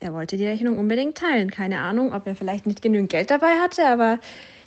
er 0.00 0.12
wollte 0.12 0.36
die 0.36 0.46
Rechnung 0.46 0.78
unbedingt 0.78 1.18
teilen. 1.18 1.50
Keine 1.50 1.80
Ahnung, 1.80 2.12
ob 2.12 2.26
er 2.26 2.34
vielleicht 2.34 2.66
nicht 2.66 2.82
genügend 2.82 3.10
Geld 3.10 3.30
dabei 3.30 3.58
hatte, 3.60 3.86
aber 3.86 4.18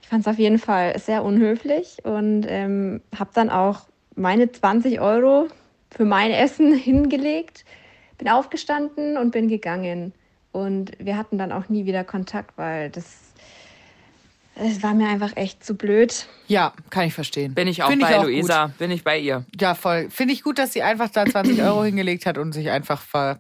ich 0.02 0.08
fand 0.08 0.22
es 0.22 0.32
auf 0.32 0.40
jeden 0.40 0.60
Fall 0.60 0.98
sehr 1.00 1.24
unhöflich 1.24 1.98
und 2.04 2.46
ähm, 2.48 3.02
habe 3.18 3.32
dann 3.34 3.50
auch 3.50 3.88
meine 4.16 4.52
20 4.52 5.00
Euro 5.00 5.48
für 5.90 6.06
mein 6.06 6.32
Essen 6.32 6.74
hingelegt, 6.78 7.66
bin 8.18 8.30
aufgestanden 8.30 9.18
und 9.18 9.32
bin 9.32 9.48
gegangen. 9.48 10.14
Und 10.52 10.92
wir 11.00 11.16
hatten 11.16 11.38
dann 11.38 11.52
auch 11.52 11.70
nie 11.70 11.86
wieder 11.86 12.04
Kontakt, 12.04 12.58
weil 12.58 12.90
das, 12.90 13.06
es 14.56 14.84
war 14.84 14.94
mir 14.94 15.08
einfach 15.08 15.38
echt 15.38 15.64
zu 15.64 15.76
blöd. 15.76 16.28
Ja, 16.48 16.74
kann 16.90 17.08
ich 17.08 17.14
verstehen. 17.14 17.54
Bin 17.54 17.70
ich 17.70 17.84
auch 17.84 17.90
Find 17.90 18.02
bei 18.02 18.20
auch 18.20 18.24
Luisa, 18.24 18.74
bin 18.78 18.92
ich 18.92 19.06
bei 19.06 19.18
ihr. 19.18 19.46
Gut. 19.50 19.62
Ja, 19.62 19.76
voll. 19.76 20.10
Finde 20.10 20.34
ich 20.34 20.44
gut, 20.44 20.60
dass 20.60 20.74
sie 20.74 20.84
einfach 20.84 21.10
da 21.10 21.26
20 21.26 21.62
Euro 21.62 21.84
hingelegt 21.86 22.26
hat 22.26 22.38
und 22.38 22.52
sich 22.52 22.70
einfach 22.70 23.02
ver 23.02 23.40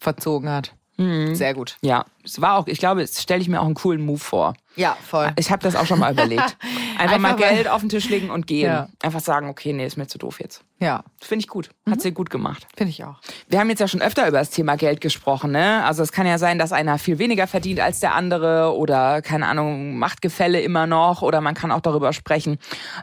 verzogen 0.00 0.48
hat. 0.48 0.77
Sehr 0.98 1.54
gut. 1.54 1.76
Ja, 1.80 2.04
es 2.24 2.40
war 2.40 2.58
auch, 2.58 2.66
ich 2.66 2.78
glaube, 2.80 3.02
es 3.02 3.22
stelle 3.22 3.40
ich 3.40 3.48
mir 3.48 3.60
auch 3.60 3.66
einen 3.66 3.74
coolen 3.76 4.04
Move 4.04 4.18
vor. 4.18 4.54
Ja, 4.74 4.96
voll. 5.08 5.30
Ich 5.38 5.50
habe 5.52 5.62
das 5.62 5.76
auch 5.76 5.86
schon 5.86 6.00
mal 6.00 6.12
überlegt. 6.12 6.56
Einfach, 6.98 7.18
mal 7.18 7.30
Einfach 7.30 7.44
weil- 7.46 7.54
Geld 7.54 7.68
auf 7.68 7.80
den 7.80 7.88
Tisch 7.88 8.08
legen 8.08 8.30
und 8.30 8.46
gehen. 8.48 8.66
Ja. 8.66 8.88
Einfach 9.02 9.20
sagen, 9.20 9.48
okay, 9.48 9.72
nee, 9.72 9.86
ist 9.86 9.96
mir 9.96 10.08
zu 10.08 10.18
doof 10.18 10.40
jetzt. 10.40 10.62
Ja, 10.80 11.04
Finde 11.20 11.44
ich 11.44 11.48
gut. 11.48 11.70
Mhm. 11.84 11.92
Hat 11.92 12.00
sie 12.00 12.10
gut 12.12 12.30
gemacht. 12.30 12.66
finde 12.76 12.90
ich 12.90 13.04
auch. 13.04 13.20
Wir 13.48 13.60
haben 13.60 13.68
jetzt 13.70 13.78
ja 13.80 13.86
schon 13.88 14.02
öfter 14.02 14.26
über 14.28 14.38
das 14.38 14.50
Thema 14.50 14.76
Geld 14.76 15.00
gesprochen, 15.00 15.52
ne? 15.52 15.84
Also 15.84 16.02
es 16.02 16.10
kann 16.12 16.26
ja 16.26 16.38
sein, 16.38 16.58
dass 16.58 16.72
einer 16.72 16.98
viel 16.98 17.18
weniger 17.18 17.46
verdient 17.46 17.78
als 17.80 18.00
der 18.00 18.14
andere 18.14 18.76
oder 18.76 19.22
keine 19.22 19.46
Ahnung, 19.46 19.96
Machtgefälle 19.98 20.60
immer 20.60 20.86
noch 20.88 21.22
oder 21.22 21.40
man 21.40 21.54
kann 21.54 21.70
auch 21.72 21.80
darüber 21.80 22.12
sprechen, 22.12 22.58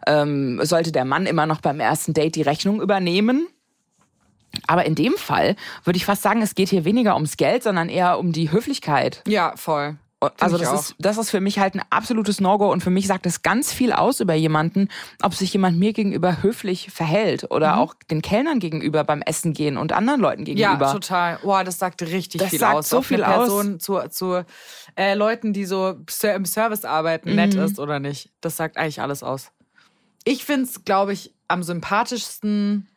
ähm, 0.05 0.59
sollte 0.63 0.91
der 0.91 1.05
Mann 1.05 1.25
immer 1.25 1.45
noch 1.45 1.61
beim 1.61 1.79
ersten 1.79 2.13
Date 2.13 2.35
die 2.35 2.41
Rechnung 2.41 2.81
übernehmen? 2.81 3.47
Aber 4.67 4.85
in 4.85 4.95
dem 4.95 5.13
Fall 5.17 5.55
würde 5.83 5.97
ich 5.97 6.05
fast 6.05 6.21
sagen, 6.21 6.41
es 6.41 6.55
geht 6.55 6.69
hier 6.69 6.85
weniger 6.85 7.15
ums 7.15 7.37
Geld, 7.37 7.63
sondern 7.63 7.89
eher 7.89 8.19
um 8.19 8.31
die 8.31 8.51
Höflichkeit. 8.51 9.21
Ja, 9.27 9.53
voll. 9.55 9.97
Also 10.39 10.55
ich 10.55 10.63
das 10.63 10.71
auch. 10.71 10.79
ist, 10.79 10.95
das 10.97 11.17
ist 11.19 11.29
für 11.29 11.41
mich 11.41 11.59
halt 11.59 11.75
ein 11.75 11.83
absolutes 11.91 12.39
No-Go 12.41 12.71
und 12.71 12.81
für 12.81 12.89
mich 12.89 13.05
sagt 13.05 13.27
es 13.27 13.43
ganz 13.43 13.71
viel 13.71 13.91
aus 13.91 14.21
über 14.21 14.33
jemanden, 14.33 14.87
ob 15.21 15.35
sich 15.35 15.53
jemand 15.53 15.77
mir 15.77 15.93
gegenüber 15.93 16.41
höflich 16.41 16.89
verhält 16.89 17.51
oder 17.51 17.77
auch 17.77 17.93
den 18.09 18.23
Kellnern 18.23 18.57
gegenüber 18.59 19.03
beim 19.03 19.21
Essen 19.21 19.53
gehen 19.53 19.77
und 19.77 19.91
anderen 19.93 20.21
Leuten 20.21 20.41
Mhm. 20.43 20.57
Ja, 20.57 20.71
gegenüber. 20.71 20.93
total. 20.93 21.37
Boah, 21.43 21.63
das 21.63 21.77
sagt 21.77 22.01
richtig 22.01 22.39
Das 22.39 22.49
viel 22.49 22.59
sagt 22.59 22.75
aus. 22.75 22.89
so 22.89 23.01
viel 23.03 23.23
aus. 23.23 23.35
Person 23.49 23.79
zu, 23.79 23.99
zu 24.09 24.43
äh, 24.97 25.13
Leuten, 25.13 25.53
die 25.53 25.65
so 25.65 25.89
im 26.23 26.45
Service 26.45 26.85
arbeiten, 26.85 27.35
nett 27.35 27.53
ist 27.53 27.77
oder 27.77 27.99
nicht. 27.99 28.31
Das 28.41 28.57
sagt 28.57 28.77
eigentlich 28.77 29.01
alles 29.01 29.21
aus. 29.21 29.51
Ich 30.23 30.43
finde 30.43 30.63
es, 30.65 30.85
glaube 30.85 31.13
ich, 31.13 31.35
am 31.49 31.61
sympathischsten, 31.61 32.87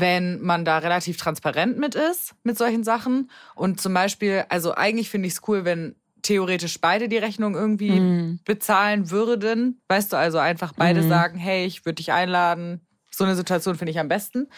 wenn 0.00 0.40
man 0.42 0.64
da 0.64 0.78
relativ 0.78 1.16
transparent 1.16 1.78
mit 1.78 1.94
ist, 1.94 2.34
mit 2.42 2.58
solchen 2.58 2.84
Sachen. 2.84 3.30
Und 3.54 3.80
zum 3.80 3.94
Beispiel, 3.94 4.44
also 4.48 4.74
eigentlich 4.74 5.10
finde 5.10 5.28
ich 5.28 5.34
es 5.34 5.42
cool, 5.48 5.64
wenn 5.64 5.96
theoretisch 6.22 6.80
beide 6.80 7.08
die 7.08 7.18
Rechnung 7.18 7.54
irgendwie 7.54 8.38
bezahlen 8.44 9.10
würden. 9.10 9.80
Weißt 9.88 10.12
du, 10.12 10.16
also 10.16 10.38
einfach 10.38 10.72
beide 10.76 11.06
sagen, 11.06 11.38
hey, 11.38 11.64
ich 11.66 11.84
würde 11.84 11.96
dich 11.96 12.12
einladen. 12.12 12.80
So 13.10 13.24
eine 13.24 13.36
Situation 13.36 13.76
finde 13.76 13.92
ich 13.92 13.98
am 13.98 14.08
besten. 14.08 14.48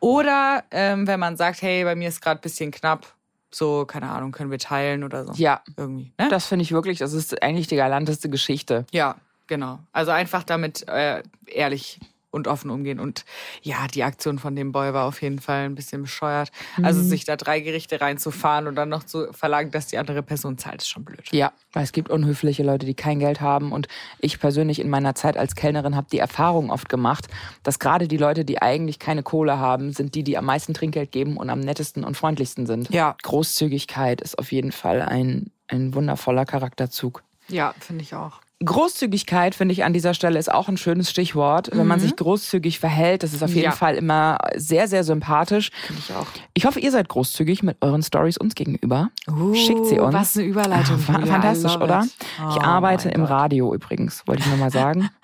Oder 0.00 0.64
ähm, 0.70 1.06
wenn 1.06 1.20
man 1.20 1.36
sagt, 1.36 1.62
hey, 1.62 1.84
bei 1.84 1.94
mir 1.94 2.08
ist 2.08 2.20
gerade 2.20 2.40
ein 2.40 2.42
bisschen 2.42 2.70
knapp, 2.70 3.14
so, 3.50 3.84
keine 3.86 4.10
Ahnung, 4.10 4.32
können 4.32 4.50
wir 4.50 4.58
teilen 4.58 5.04
oder 5.04 5.24
so. 5.24 5.32
Ja, 5.34 5.62
Irgendwie. 5.76 6.12
Ne? 6.18 6.28
das 6.28 6.46
finde 6.46 6.64
ich 6.64 6.72
wirklich, 6.72 6.98
das 6.98 7.12
ist 7.12 7.42
eigentlich 7.42 7.66
die 7.66 7.76
galanteste 7.76 8.28
Geschichte. 8.28 8.86
Ja, 8.90 9.16
genau. 9.46 9.78
Also 9.92 10.10
einfach 10.10 10.42
damit 10.42 10.88
äh, 10.88 11.22
ehrlich 11.46 12.00
und 12.30 12.46
offen 12.46 12.70
umgehen. 12.70 13.00
Und 13.00 13.24
ja, 13.62 13.86
die 13.86 14.04
Aktion 14.04 14.38
von 14.38 14.54
dem 14.54 14.72
Boy 14.72 14.92
war 14.92 15.06
auf 15.06 15.22
jeden 15.22 15.38
Fall 15.38 15.64
ein 15.64 15.74
bisschen 15.74 16.02
bescheuert. 16.02 16.50
Also 16.82 17.02
sich 17.02 17.24
da 17.24 17.36
drei 17.36 17.60
Gerichte 17.60 18.00
reinzufahren 18.00 18.66
und 18.66 18.74
dann 18.74 18.88
noch 18.88 19.04
zu 19.04 19.32
verlangen, 19.32 19.70
dass 19.70 19.86
die 19.86 19.98
andere 19.98 20.22
Person 20.22 20.58
zahlt, 20.58 20.82
ist 20.82 20.88
schon 20.88 21.04
blöd. 21.04 21.22
Ja, 21.30 21.52
weil 21.72 21.84
es 21.84 21.92
gibt 21.92 22.10
unhöfliche 22.10 22.62
Leute, 22.62 22.84
die 22.84 22.94
kein 22.94 23.18
Geld 23.18 23.40
haben. 23.40 23.72
Und 23.72 23.88
ich 24.18 24.38
persönlich 24.38 24.78
in 24.78 24.90
meiner 24.90 25.14
Zeit 25.14 25.36
als 25.36 25.54
Kellnerin 25.54 25.96
habe 25.96 26.08
die 26.12 26.18
Erfahrung 26.18 26.70
oft 26.70 26.88
gemacht, 26.88 27.28
dass 27.62 27.78
gerade 27.78 28.08
die 28.08 28.18
Leute, 28.18 28.44
die 28.44 28.60
eigentlich 28.60 28.98
keine 28.98 29.22
Kohle 29.22 29.58
haben, 29.58 29.92
sind 29.92 30.14
die, 30.14 30.22
die 30.22 30.36
am 30.36 30.44
meisten 30.44 30.74
Trinkgeld 30.74 31.12
geben 31.12 31.36
und 31.36 31.48
am 31.50 31.60
nettesten 31.60 32.04
und 32.04 32.16
freundlichsten 32.16 32.66
sind. 32.66 32.90
Ja. 32.90 33.16
Großzügigkeit 33.22 34.20
ist 34.20 34.38
auf 34.38 34.52
jeden 34.52 34.72
Fall 34.72 35.02
ein, 35.02 35.50
ein 35.68 35.94
wundervoller 35.94 36.44
Charakterzug. 36.44 37.22
Ja, 37.48 37.74
finde 37.80 38.02
ich 38.02 38.14
auch. 38.14 38.40
Großzügigkeit, 38.64 39.54
finde 39.54 39.72
ich, 39.72 39.84
an 39.84 39.92
dieser 39.92 40.14
Stelle 40.14 40.38
ist 40.38 40.52
auch 40.52 40.68
ein 40.68 40.76
schönes 40.76 41.10
Stichwort. 41.10 41.70
Wenn 41.72 41.86
man 41.86 42.00
sich 42.00 42.16
großzügig 42.16 42.80
verhält, 42.80 43.22
das 43.22 43.32
ist 43.32 43.42
auf 43.42 43.50
jeden 43.50 43.66
Ja. 43.66 43.70
Fall 43.72 43.94
immer 43.94 44.38
sehr, 44.56 44.88
sehr 44.88 45.04
sympathisch. 45.04 45.70
Finde 45.86 46.02
ich 46.04 46.14
auch. 46.14 46.26
Ich 46.54 46.64
hoffe, 46.66 46.80
ihr 46.80 46.90
seid 46.90 47.08
großzügig 47.08 47.62
mit 47.62 47.76
euren 47.82 48.02
Stories 48.02 48.36
uns 48.36 48.54
gegenüber. 48.56 49.10
Schickt 49.54 49.86
sie 49.86 50.00
uns. 50.00 50.12
Uh, 50.14 50.18
Was 50.18 50.36
eine 50.36 50.46
Überleitung. 50.46 50.96
I 50.98 51.26
fantastisch, 51.26 51.76
oder? 51.76 52.00
it. 52.04 52.10
Ich 52.50 52.56
Oh 52.56 52.60
arbeite 52.62 53.10
im 53.10 53.20
Gott. 53.22 53.30
Radio 53.30 53.74
übrigens, 53.74 54.26
wollte 54.26 54.42
ich 54.42 54.48
nur 54.48 54.56
mal 54.58 54.70
sagen. 54.72 55.08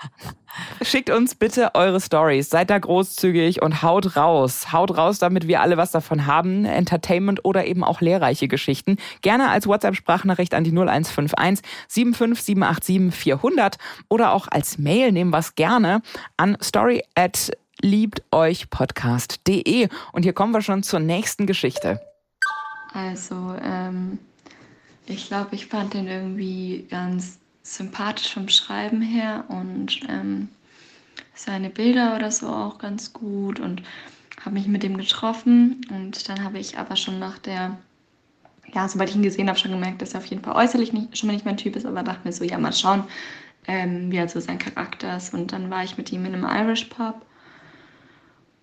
Schickt 0.83 1.11
uns 1.11 1.35
bitte 1.35 1.75
eure 1.75 2.01
Stories. 2.01 2.49
Seid 2.51 2.71
da 2.71 2.79
großzügig 2.79 3.63
und 3.63 3.83
haut 3.83 4.15
raus. 4.17 4.73
Haut 4.73 4.97
raus, 4.97 5.19
damit 5.19 5.49
wir 5.49 5.61
alle 5.61 5.77
was 5.77 5.91
davon 5.91 6.27
haben. 6.27 6.65
Entertainment 6.65 7.45
oder 7.45 7.67
eben 7.67 7.83
auch 7.85 8.01
lehrreiche 8.01 8.49
Geschichten. 8.49 8.97
Gerne 9.23 9.51
als 9.51 9.67
WhatsApp-Sprachnachricht 9.67 10.55
an 10.55 10.65
die 10.65 10.71
0151 10.71 11.63
75787 11.89 13.15
400 13.15 13.77
oder 14.09 14.33
auch 14.33 14.49
als 14.49 14.79
Mail 14.79 15.13
nehmen 15.13 15.31
wir 15.31 15.39
es 15.39 15.55
gerne 15.55 16.03
an 16.37 16.57
story 16.63 17.03
at 17.15 17.53
liebteuchpodcast.de. 17.81 19.89
Und 20.13 20.23
hier 20.23 20.33
kommen 20.33 20.53
wir 20.53 20.63
schon 20.63 20.83
zur 20.83 21.01
nächsten 21.01 21.47
Geschichte. 21.47 22.01
Also, 22.93 23.55
ähm, 23.63 24.19
ich 25.07 25.27
glaube, 25.27 25.55
ich 25.55 25.67
fand 25.67 25.95
den 25.95 26.07
irgendwie 26.07 26.87
ganz 26.89 27.39
sympathisch 27.65 28.33
vom 28.33 28.49
Schreiben 28.49 29.03
her 29.03 29.45
und 29.49 30.01
ähm, 30.09 30.49
seine 31.35 31.71
Bilder 31.71 32.15
oder 32.15 32.31
so 32.31 32.49
auch 32.49 32.79
ganz 32.79 33.13
gut 33.13 33.59
und 33.59 33.83
habe 34.41 34.55
mich 34.55 34.69
mit 34.69 34.83
dem 34.83 34.97
getroffen 34.97 35.81
und 35.91 36.29
dann 36.29 36.45
habe 36.45 36.59
ich 36.59 36.79
aber 36.79 36.95
schon 36.95 37.19
nach 37.19 37.39
der, 37.39 37.77
ja, 38.73 38.87
sobald 38.87 39.11
ich 39.11 39.17
ihn 39.17 39.23
gesehen 39.23 39.49
habe, 39.49 39.59
schon 39.59 39.73
gemerkt, 39.73 40.03
dass 40.03 40.15
er 40.15 40.21
auf 40.21 40.27
jeden 40.27 40.45
Fall 40.45 40.55
äußerlich 40.55 40.93
nicht, 40.93 41.17
schon 41.19 41.27
mal 41.27 41.33
nicht 41.33 41.47
mein 41.47 41.57
Typ 41.57 41.75
ist, 41.75 41.87
aber 41.87 42.03
dachte 42.03 42.21
mir 42.25 42.33
so, 42.33 42.45
ja, 42.45 42.59
mal 42.59 42.73
schauen, 42.73 43.05
ähm, 43.67 44.13
wie 44.13 44.21
halt 44.21 44.31
so 44.31 44.41
sein 44.41 44.59
Charakter 44.59 45.17
ist. 45.17 45.33
Und 45.33 45.53
dann 45.53 45.71
war 45.71 45.83
ich 45.83 45.97
mit 45.97 46.13
ihm 46.13 46.27
in 46.27 46.35
einem 46.35 46.45
Irish 46.45 46.85
Pub 46.85 47.25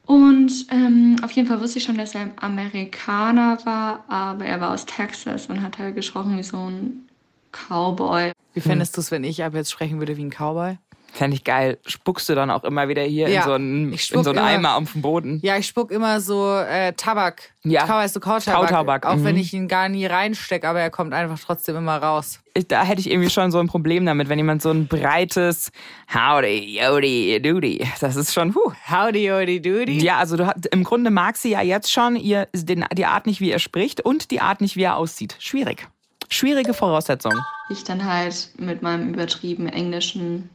und 0.06 0.68
ähm, 0.72 1.16
auf 1.24 1.32
jeden 1.32 1.48
Fall 1.48 1.62
wusste 1.62 1.80
ich 1.80 1.86
schon, 1.86 1.98
dass 1.98 2.16
er 2.16 2.32
Amerikaner 2.38 3.58
war, 3.66 4.04
aber 4.08 4.46
er 4.46 4.60
war 4.60 4.72
aus 4.72 4.86
Texas 4.86 5.48
und 5.48 5.62
hat 5.62 5.78
halt 5.78 5.96
gesprochen 5.96 6.38
wie 6.38 6.44
so 6.44 6.58
ein 6.58 7.08
Cowboy. 7.52 8.32
Wie 8.54 8.62
fändest 8.62 8.98
du 8.98 9.02
es, 9.02 9.12
wenn 9.12 9.24
ich 9.24 9.44
ab 9.44 9.54
jetzt 9.54 9.72
sprechen 9.72 10.00
würde 10.00 10.18
wie 10.18 10.24
ein 10.26 10.30
Cowboy? 10.32 10.78
Fände 11.14 11.36
ich 11.36 11.44
geil. 11.44 11.78
Spuckst 11.86 12.30
du 12.30 12.36
dann 12.36 12.50
auch 12.50 12.64
immer 12.64 12.88
wieder 12.88 13.02
hier 13.02 13.28
Ja, 13.28 13.42
in 13.42 13.46
so 13.46 13.52
einen, 13.54 13.92
in 13.92 13.98
so 13.98 14.30
einen 14.30 14.38
immer. 14.40 14.44
Eimer 14.44 14.76
auf 14.78 14.94
dem 14.94 15.02
Boden? 15.02 15.42
Ja, 15.44 15.58
ich 15.58 15.68
spuck 15.68 15.92
immer 15.92 16.22
so 16.22 16.56
äh, 16.58 16.94
Tabak. 16.94 17.52
Ja. 17.64 17.86
Kau, 17.86 17.96
weißt 17.96 18.16
du, 18.16 18.22
Kautabak. 18.22 18.62
Kautabak, 18.70 19.06
Auch 19.06 19.18
wenn 19.22 19.36
mhm. 19.36 19.42
ich 19.42 19.54
ihn 19.54 19.68
gar 19.68 19.90
nie 19.90 20.06
reinstecke, 20.06 20.66
aber 20.66 20.80
er 20.80 20.90
kommt 20.90 21.14
einfach 21.14 21.38
trotzdem 21.38 21.76
immer 21.76 21.98
raus. 21.98 22.40
Ich- 22.54 22.66
Da 22.70 22.84
hätte 22.86 23.02
ich 23.02 23.12
irgendwie 23.12 23.30
schon 23.30 23.52
so 23.52 23.60
ein 23.60 23.68
Problem 23.68 24.06
damit, 24.06 24.30
wenn 24.30 24.40
jemand 24.40 24.62
so 24.62 24.70
ein 24.72 24.88
breites 24.88 25.74
Howdy, 26.14 26.80
Yodi, 26.82 27.42
Doody. 27.42 27.86
Das 28.00 28.16
ist 28.16 28.34
schon, 28.34 28.56
huh. 28.56 28.72
Howdy, 28.90 29.28
howdy, 29.28 29.62
doody. 29.62 30.02
Ja, 30.02 30.18
also 30.18 30.38
du, 30.38 30.48
hast- 30.48 30.66
im 30.68 30.86
Grunde 30.86 31.12
mag 31.12 31.36
sie 31.36 31.50
ja 31.52 31.62
jetzt 31.62 31.92
schon 31.92 32.16
ihr, 32.16 32.48
den, 32.54 32.86
die 32.94 33.06
Art 33.06 33.26
nicht, 33.26 33.42
wie 33.42 33.52
er 33.52 33.60
spricht 33.60 34.00
und 34.00 34.32
die 34.32 34.40
Art 34.40 34.62
nicht, 34.62 34.78
wie 34.78 34.84
er 34.84 34.96
aussieht. 34.96 35.36
Schwierig. 35.40 35.90
Schwierige 36.32 36.74
Voraussetzung. 36.74 37.34
Ich 37.70 37.84
dann 37.84 38.06
halt 38.06 38.50
mit 38.58 38.82
meinem 38.82 39.14
übertrieben 39.14 39.68
englischen 39.68 40.50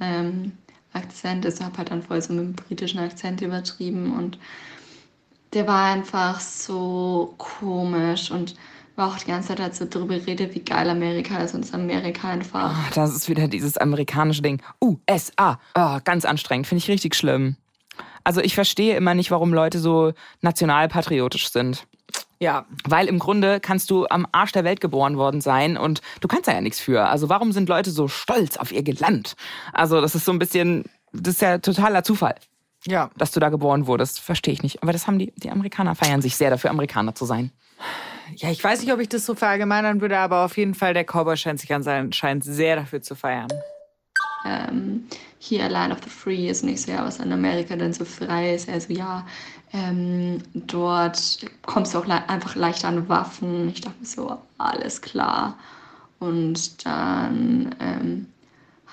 ähm, 0.00 0.52
Akzent, 0.94 1.44
also 1.44 1.64
habe 1.64 1.78
halt 1.78 1.90
dann 1.90 2.02
voll 2.02 2.20
so 2.22 2.32
mit 2.32 2.44
dem 2.44 2.52
britischen 2.54 2.98
Akzent 2.98 3.42
übertrieben 3.42 4.16
und 4.16 4.38
der 5.52 5.66
war 5.66 5.92
einfach 5.92 6.40
so 6.40 7.34
komisch 7.36 8.30
und 8.30 8.54
war 8.96 9.08
auch 9.08 9.18
die 9.18 9.26
ganze 9.26 9.48
Zeit 9.48 9.60
halt 9.60 9.74
so 9.74 9.86
drüber 9.88 10.14
redet, 10.26 10.54
wie 10.54 10.60
geil 10.60 10.88
Amerika 10.88 11.38
ist 11.38 11.54
und 11.54 11.60
ist 11.64 11.74
Amerika 11.74 12.28
einfach. 12.30 12.72
Ah, 12.74 12.90
Das 12.94 13.14
ist 13.14 13.28
wieder 13.28 13.48
dieses 13.48 13.76
amerikanische 13.76 14.42
Ding. 14.42 14.62
USA. 14.82 15.58
Oh, 15.74 15.98
ganz 16.04 16.24
anstrengend. 16.24 16.66
Finde 16.66 16.82
ich 16.82 16.88
richtig 16.90 17.14
schlimm. 17.14 17.56
Also 18.24 18.40
ich 18.40 18.54
verstehe 18.54 18.96
immer 18.96 19.14
nicht, 19.14 19.30
warum 19.30 19.52
Leute 19.52 19.78
so 19.78 20.12
nationalpatriotisch 20.40 21.50
sind. 21.50 21.86
Ja. 22.38 22.66
Weil 22.88 23.06
im 23.06 23.18
Grunde 23.20 23.60
kannst 23.60 23.90
du 23.90 24.06
am 24.08 24.26
Arsch 24.32 24.52
der 24.52 24.64
Welt 24.64 24.80
geboren 24.80 25.16
worden 25.16 25.40
sein 25.40 25.76
und 25.76 26.00
du 26.20 26.26
kannst 26.28 26.48
da 26.48 26.52
ja 26.52 26.60
nichts 26.60 26.80
für. 26.80 27.06
Also 27.08 27.28
warum 27.28 27.52
sind 27.52 27.68
Leute 27.68 27.90
so 27.90 28.08
stolz 28.08 28.56
auf 28.56 28.72
ihr 28.72 28.82
Land? 28.98 29.36
Also 29.72 30.00
das 30.00 30.14
ist 30.16 30.24
so 30.24 30.32
ein 30.32 30.38
bisschen, 30.40 30.84
das 31.12 31.34
ist 31.34 31.42
ja 31.42 31.58
totaler 31.58 32.02
Zufall, 32.02 32.34
Ja. 32.86 33.10
dass 33.16 33.30
du 33.30 33.38
da 33.38 33.48
geboren 33.48 33.86
wurdest. 33.86 34.18
Verstehe 34.18 34.54
ich 34.54 34.62
nicht. 34.64 34.82
Aber 34.82 34.92
das 34.92 35.06
haben 35.06 35.18
die, 35.20 35.32
die 35.36 35.50
Amerikaner 35.50 35.94
feiern 35.94 36.20
sich 36.20 36.36
sehr 36.36 36.50
dafür, 36.50 36.70
Amerikaner 36.70 37.14
zu 37.14 37.26
sein. 37.26 37.52
Ja, 38.36 38.50
ich 38.50 38.62
weiß 38.64 38.80
nicht, 38.80 38.92
ob 38.92 38.98
ich 39.00 39.08
das 39.08 39.24
so 39.26 39.34
verallgemeinern 39.34 40.00
würde, 40.00 40.18
aber 40.18 40.44
auf 40.44 40.56
jeden 40.56 40.74
Fall, 40.74 40.94
der 40.94 41.04
Cowboy 41.04 41.36
scheint 41.36 41.60
sich 41.60 41.72
anscheinend 41.72 42.44
sehr 42.44 42.76
dafür 42.76 43.02
zu 43.02 43.14
feiern. 43.14 43.48
ähm, 44.44 45.06
hier 45.38 45.68
Land 45.68 45.92
of 45.92 45.98
the 46.04 46.10
Free 46.10 46.48
ist 46.48 46.64
nicht 46.64 46.80
so, 46.82 46.90
ja, 46.92 47.04
was 47.04 47.18
in 47.18 47.32
Amerika 47.32 47.76
denn 47.76 47.92
so 47.92 48.04
frei 48.04 48.54
ist. 48.54 48.68
Also 48.68 48.92
ja, 48.92 49.26
ähm, 49.72 50.42
dort 50.54 51.46
kommst 51.62 51.94
du 51.94 51.98
auch 51.98 52.06
le 52.06 52.28
einfach 52.28 52.54
leichter 52.54 52.88
an 52.88 53.08
Waffen. 53.08 53.68
Ich 53.68 53.80
dachte 53.80 54.00
mir 54.00 54.06
so, 54.06 54.38
alles 54.58 55.00
klar. 55.00 55.56
Und 56.18 56.84
dann 56.86 57.74
ähm, 57.80 58.26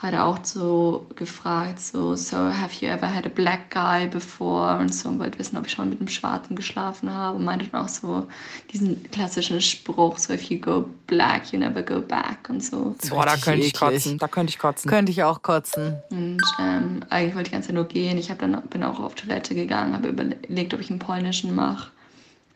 hat 0.02 0.14
er 0.14 0.26
auch 0.26 0.40
so 0.44 1.08
gefragt, 1.16 1.82
so, 1.82 2.16
so, 2.16 2.38
have 2.38 2.74
you 2.80 2.90
ever 2.90 3.14
had 3.14 3.26
a 3.26 3.30
black 3.30 3.70
guy 3.70 4.08
before? 4.08 4.78
Und 4.78 4.94
so, 4.94 5.10
und 5.10 5.20
wollte 5.20 5.38
wissen, 5.40 5.58
ob 5.58 5.68
ich 5.68 5.74
schon 5.74 5.90
mit 5.90 6.00
einem 6.00 6.08
Schwarzen 6.08 6.56
geschlafen 6.56 7.14
habe. 7.14 7.38
Und 7.38 7.44
meinte 7.44 7.68
dann 7.68 7.84
auch 7.84 7.90
so 7.90 8.26
diesen 8.72 9.04
klassischen 9.12 9.60
Spruch, 9.60 10.18
so, 10.18 10.34
if 10.34 10.44
you 10.44 10.58
go 10.58 10.90
black, 11.08 11.52
you 11.52 11.60
never 11.60 11.84
go 11.84 12.00
back 12.00 12.48
und 12.48 12.64
so. 12.64 12.96
Boah, 13.10 13.26
da 13.26 13.36
könnte 13.36 13.66
ich 13.66 13.74
kotzen. 13.74 14.18
Da 14.18 14.30
könnte 14.30 14.52
ich 14.52 14.60
kotzen. 14.60 14.90
Könnte 14.90 15.12
ich 15.12 15.22
auch 15.22 15.42
kotzen. 15.42 15.98
Und 16.12 16.42
ähm, 16.60 17.02
eigentlich 17.10 17.36
wollte 17.36 17.48
ich 17.48 17.50
die 17.50 17.52
ganze 17.52 17.68
Zeit 17.68 17.76
nur 17.76 17.86
gehen. 17.86 18.18
Ich 18.18 18.32
hab 18.32 18.40
dann, 18.40 18.62
bin 18.70 18.84
auch 18.84 19.02
auf 19.02 19.16
Toilette 19.16 19.54
gegangen, 19.54 19.94
habe 19.94 20.08
überlegt, 20.08 20.74
ob 20.74 20.80
ich 20.80 20.90
einen 20.90 21.00
polnischen 21.00 21.54
mache. 21.54 21.92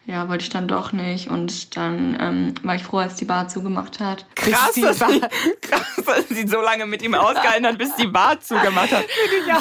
Ja, 0.05 0.27
wollte 0.27 0.43
ich 0.43 0.49
dann 0.49 0.67
doch 0.67 0.91
nicht. 0.91 1.29
Und 1.29 1.77
dann 1.77 2.17
ähm, 2.19 2.53
war 2.63 2.75
ich 2.75 2.83
froh, 2.83 2.97
als 2.97 3.15
die 3.15 3.25
Bar 3.25 3.47
zugemacht 3.47 4.01
hat. 4.01 4.25
Krass, 4.35 4.73
dass 4.75 4.99
sie, 4.99 5.21
krass, 5.61 6.03
dass 6.05 6.27
sie 6.27 6.45
so 6.45 6.61
lange 6.61 6.85
mit 6.85 7.01
ihm 7.01 7.15
ausgehalten 7.15 7.65
hat, 7.65 7.77
bis 7.77 7.95
die 7.95 8.07
Bar 8.07 8.39
zugemacht 8.39 8.91
hat. 8.91 9.05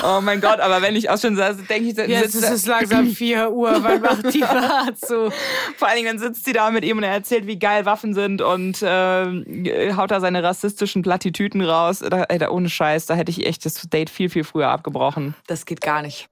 Oh 0.04 0.20
mein 0.20 0.40
Gott, 0.40 0.58
aber 0.58 0.82
wenn 0.82 0.96
ich 0.96 1.11
auch 1.11 1.18
schon 1.18 1.37
saß, 1.37 1.56
denke 1.68 1.90
ich, 1.90 1.96
jetzt 2.08 2.34
ist 2.34 2.50
es 2.50 2.66
langsam 2.66 3.06
4 3.14 3.50
Uhr, 3.50 3.82
wann 3.82 4.00
macht 4.00 4.32
die 4.34 4.40
Bar 4.40 4.94
zu? 4.96 5.30
Vor 5.76 5.88
allen 5.88 5.96
Dingen, 5.96 6.08
dann 6.08 6.18
sitzt 6.18 6.44
sie 6.44 6.52
da 6.52 6.70
mit 6.70 6.84
ihm 6.84 6.96
und 6.96 7.02
er 7.02 7.12
erzählt, 7.12 7.46
wie 7.46 7.58
geil 7.58 7.84
Waffen 7.84 8.14
sind 8.14 8.42
und 8.42 8.82
äh, 8.82 9.94
haut 9.94 10.11
da 10.11 10.20
seine 10.20 10.42
rassistischen 10.42 11.02
Plattitüten 11.02 11.61
raus. 11.62 12.00
Da, 12.00 12.25
ey, 12.25 12.38
da, 12.38 12.50
ohne 12.50 12.68
Scheiß, 12.68 13.06
da 13.06 13.14
hätte 13.14 13.30
ich 13.30 13.46
echt 13.46 13.64
das 13.64 13.88
Date 13.88 14.11
viel, 14.11 14.28
viel 14.28 14.44
früher 14.44 14.68
abgebrochen. 14.68 15.34
Das 15.46 15.66
geht 15.66 15.80
gar 15.80 16.02
nicht. 16.02 16.28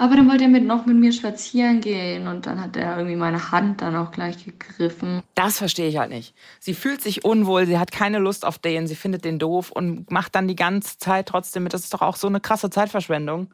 Aber 0.00 0.14
dann 0.14 0.30
wollte 0.30 0.44
er 0.44 0.48
mit, 0.48 0.64
noch 0.64 0.86
mit 0.86 0.96
mir 0.96 1.12
spazieren 1.12 1.80
gehen 1.80 2.28
und 2.28 2.46
dann 2.46 2.60
hat 2.62 2.76
er 2.76 2.96
irgendwie 2.98 3.16
meine 3.16 3.50
Hand 3.50 3.82
dann 3.82 3.96
auch 3.96 4.12
gleich 4.12 4.44
gegriffen. 4.44 5.24
Das 5.34 5.58
verstehe 5.58 5.88
ich 5.88 5.96
halt 5.96 6.10
nicht. 6.10 6.36
Sie 6.60 6.74
fühlt 6.74 7.02
sich 7.02 7.24
unwohl, 7.24 7.66
sie 7.66 7.80
hat 7.80 7.90
keine 7.90 8.20
Lust 8.20 8.44
auf 8.44 8.60
den, 8.60 8.86
sie 8.86 8.94
findet 8.94 9.24
den 9.24 9.40
doof 9.40 9.72
und 9.72 10.08
macht 10.08 10.36
dann 10.36 10.46
die 10.46 10.54
ganze 10.54 10.98
Zeit 10.98 11.26
trotzdem 11.26 11.64
mit. 11.64 11.74
Das 11.74 11.82
ist 11.82 11.92
doch 11.92 12.02
auch 12.02 12.14
so 12.14 12.28
eine 12.28 12.38
krasse 12.38 12.70
Zeitverschwendung. 12.70 13.52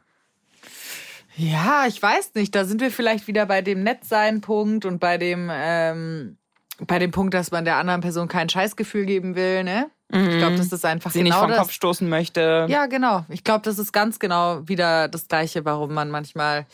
Ja, 1.34 1.86
ich 1.88 2.00
weiß 2.00 2.34
nicht. 2.34 2.54
Da 2.54 2.66
sind 2.66 2.82
wir 2.82 2.90
vielleicht 2.90 3.26
wieder 3.26 3.46
bei 3.46 3.62
dem 3.62 3.82
Nettsein-Punkt 3.82 4.84
und 4.84 5.00
bei 5.00 5.16
dem, 5.16 5.48
ähm, 5.50 6.36
bei 6.78 6.98
dem 6.98 7.10
Punkt, 7.10 7.32
dass 7.32 7.52
man 7.52 7.64
der 7.64 7.76
anderen 7.76 8.02
Person 8.02 8.28
kein 8.28 8.50
Scheißgefühl 8.50 9.06
geben 9.06 9.34
will, 9.34 9.64
ne? 9.64 9.90
Ich 10.10 10.38
glaube, 10.38 10.56
das 10.56 10.70
ist 10.70 10.84
einfach 10.84 11.10
sie 11.10 11.18
genau 11.22 11.30
nicht 11.30 11.38
vom 11.40 11.50
das. 11.50 11.58
Kopf 11.58 11.72
stoßen 11.72 12.08
möchte. 12.08 12.66
Ja, 12.68 12.86
genau. 12.86 13.24
Ich 13.28 13.42
glaube, 13.42 13.62
das 13.62 13.78
ist 13.78 13.92
ganz 13.92 14.18
genau 14.18 14.60
wieder 14.68 15.08
das 15.08 15.26
Gleiche, 15.28 15.64
warum 15.64 15.92
man 15.94 16.10
manchmal 16.10 16.66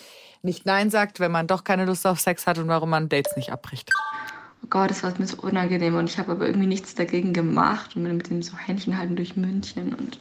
nicht 0.42 0.66
Nein 0.66 0.90
sagt, 0.90 1.20
wenn 1.20 1.30
man 1.30 1.46
doch 1.46 1.64
keine 1.64 1.84
Lust 1.86 2.06
auf 2.06 2.20
Sex 2.20 2.46
hat 2.46 2.58
und 2.58 2.68
warum 2.68 2.90
man 2.90 3.08
Dates 3.08 3.36
nicht 3.36 3.52
abbricht. 3.52 3.88
Oh 4.62 4.66
Gott, 4.68 4.90
das 4.90 5.02
war 5.02 5.12
mir 5.18 5.26
so 5.26 5.36
unangenehm 5.38 5.94
und 5.94 6.10
ich 6.10 6.18
habe 6.18 6.32
aber 6.32 6.46
irgendwie 6.46 6.66
nichts 6.66 6.94
dagegen 6.94 7.32
gemacht 7.32 7.96
und 7.96 8.02
mit 8.02 8.28
dem 8.28 8.42
so 8.42 8.56
Händchen 8.58 8.98
halten 8.98 9.16
durch 9.16 9.36
München 9.36 9.94
und 9.94 10.18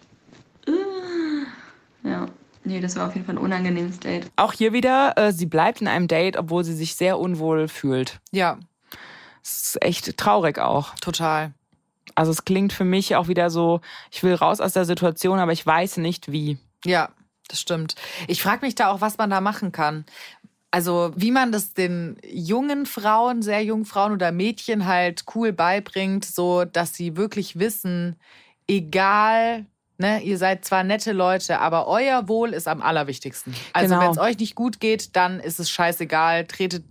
äh, 0.67 2.07
ja. 2.09 2.27
Nee, 2.63 2.79
das 2.81 2.95
war 2.95 3.07
auf 3.07 3.15
jeden 3.15 3.25
Fall 3.25 3.35
ein 3.35 3.39
unangenehmes 3.39 3.99
Date. 3.99 4.27
Auch 4.35 4.53
hier 4.53 4.71
wieder, 4.73 5.13
äh, 5.17 5.31
sie 5.31 5.45
bleibt 5.45 5.81
in 5.81 5.87
einem 5.87 6.07
Date, 6.07 6.37
obwohl 6.37 6.63
sie 6.63 6.73
sich 6.75 6.95
sehr 6.95 7.17
unwohl 7.17 7.67
fühlt. 7.67 8.19
Ja, 8.31 8.57
Das 9.41 9.61
ist 9.75 9.81
echt 9.83 10.17
traurig 10.17 10.59
auch. 10.59 10.93
total. 10.95 11.53
Also 12.15 12.31
es 12.31 12.45
klingt 12.45 12.73
für 12.73 12.85
mich 12.85 13.15
auch 13.15 13.27
wieder 13.27 13.49
so, 13.49 13.81
ich 14.11 14.23
will 14.23 14.33
raus 14.33 14.59
aus 14.59 14.73
der 14.73 14.85
Situation, 14.85 15.39
aber 15.39 15.51
ich 15.51 15.65
weiß 15.65 15.97
nicht 15.97 16.31
wie. 16.31 16.57
Ja, 16.85 17.09
das 17.47 17.59
stimmt. 17.61 17.95
Ich 18.27 18.41
frage 18.41 18.65
mich 18.65 18.75
da 18.75 18.89
auch, 18.89 19.01
was 19.01 19.17
man 19.17 19.29
da 19.29 19.41
machen 19.41 19.71
kann. 19.71 20.05
Also 20.71 21.11
wie 21.15 21.31
man 21.31 21.51
das 21.51 21.73
den 21.73 22.17
jungen 22.23 22.85
Frauen, 22.85 23.41
sehr 23.41 23.63
jungen 23.63 23.85
Frauen 23.85 24.11
oder 24.11 24.31
Mädchen 24.31 24.85
halt 24.85 25.23
cool 25.33 25.51
beibringt, 25.51 26.25
so 26.25 26.63
dass 26.63 26.93
sie 26.93 27.17
wirklich 27.17 27.57
wissen, 27.57 28.17
egal, 28.67 29.65
ne, 29.97 30.21
ihr 30.21 30.37
seid 30.37 30.65
zwar 30.65 30.83
nette 30.83 31.11
Leute, 31.11 31.59
aber 31.59 31.87
euer 31.87 32.27
Wohl 32.27 32.53
ist 32.53 32.67
am 32.67 32.83
allerwichtigsten. 32.83 33.55
Also 33.73 33.95
Genau. 33.95 34.05
wenn 34.05 34.11
es 34.11 34.19
euch 34.19 34.37
nicht 34.37 34.53
gut 34.53 34.79
geht, 34.79 35.15
dann 35.15 35.39
ist 35.39 35.59
es 35.59 35.71
scheißegal. 35.71 36.45
Tretet 36.45 36.83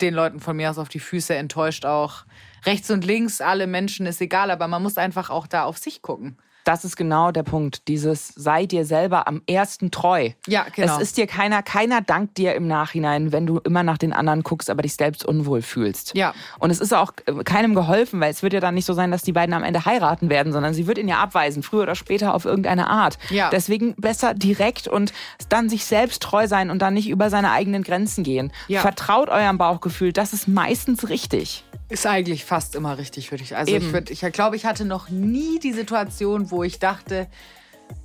den 0.00 0.14
Leuten 0.14 0.40
von 0.40 0.56
mir 0.56 0.70
aus 0.70 0.78
auf 0.78 0.88
die 0.88 1.00
Füße, 1.00 1.34
enttäuscht 1.34 1.84
auch. 1.84 2.24
Rechts 2.66 2.90
und 2.90 3.04
links, 3.04 3.40
alle 3.40 3.66
Menschen 3.66 4.06
ist 4.06 4.20
egal, 4.20 4.50
aber 4.50 4.68
man 4.68 4.82
muss 4.82 4.98
einfach 4.98 5.30
auch 5.30 5.46
da 5.46 5.64
auf 5.64 5.78
sich 5.78 6.02
gucken. 6.02 6.36
Das 6.66 6.84
ist 6.84 6.96
genau 6.96 7.30
der 7.30 7.44
Punkt. 7.44 7.86
Dieses 7.86 8.26
sei 8.34 8.66
dir 8.66 8.84
selber 8.84 9.28
am 9.28 9.40
ersten 9.46 9.92
treu. 9.92 10.30
Ja, 10.48 10.66
genau. 10.74 10.96
Es 10.96 11.00
ist 11.00 11.16
dir 11.16 11.28
keiner, 11.28 11.62
keiner 11.62 12.00
dankt 12.00 12.38
dir 12.38 12.56
im 12.56 12.66
Nachhinein, 12.66 13.30
wenn 13.30 13.46
du 13.46 13.58
immer 13.58 13.84
nach 13.84 13.98
den 13.98 14.12
anderen 14.12 14.42
guckst, 14.42 14.68
aber 14.68 14.82
dich 14.82 14.96
selbst 14.96 15.24
unwohl 15.24 15.62
fühlst. 15.62 16.16
Ja. 16.16 16.34
Und 16.58 16.70
es 16.70 16.80
ist 16.80 16.92
auch 16.92 17.12
äh, 17.26 17.44
keinem 17.44 17.76
geholfen, 17.76 18.18
weil 18.18 18.32
es 18.32 18.42
wird 18.42 18.52
ja 18.52 18.58
dann 18.58 18.74
nicht 18.74 18.84
so 18.84 18.94
sein, 18.94 19.12
dass 19.12 19.22
die 19.22 19.30
beiden 19.30 19.54
am 19.54 19.62
Ende 19.62 19.84
heiraten 19.84 20.28
werden, 20.28 20.52
sondern 20.52 20.74
sie 20.74 20.88
wird 20.88 20.98
ihn 20.98 21.06
ja 21.06 21.18
abweisen, 21.18 21.62
früher 21.62 21.84
oder 21.84 21.94
später 21.94 22.34
auf 22.34 22.44
irgendeine 22.44 22.88
Art. 22.88 23.16
Ja. 23.30 23.48
Deswegen 23.50 23.94
besser 23.94 24.34
direkt 24.34 24.88
und 24.88 25.12
dann 25.48 25.68
sich 25.68 25.84
selbst 25.84 26.20
treu 26.20 26.48
sein 26.48 26.70
und 26.70 26.82
dann 26.82 26.94
nicht 26.94 27.08
über 27.08 27.30
seine 27.30 27.52
eigenen 27.52 27.84
Grenzen 27.84 28.24
gehen. 28.24 28.50
Ja. 28.66 28.80
Vertraut 28.80 29.28
eurem 29.28 29.56
Bauchgefühl, 29.56 30.12
das 30.12 30.32
ist 30.32 30.48
meistens 30.48 31.08
richtig. 31.08 31.62
Ist 31.88 32.06
eigentlich 32.06 32.44
fast 32.44 32.74
immer 32.74 32.98
richtig, 32.98 33.30
würde 33.30 33.44
ich. 33.44 33.56
Also 33.56 33.72
Eben. 33.72 33.86
ich, 33.86 33.92
würd, 33.92 34.10
ich 34.10 34.20
glaube, 34.32 34.56
ich 34.56 34.66
hatte 34.66 34.84
noch 34.84 35.08
nie 35.08 35.58
die 35.60 35.72
Situation, 35.72 36.50
wo 36.50 36.64
ich 36.64 36.78
dachte, 36.78 37.28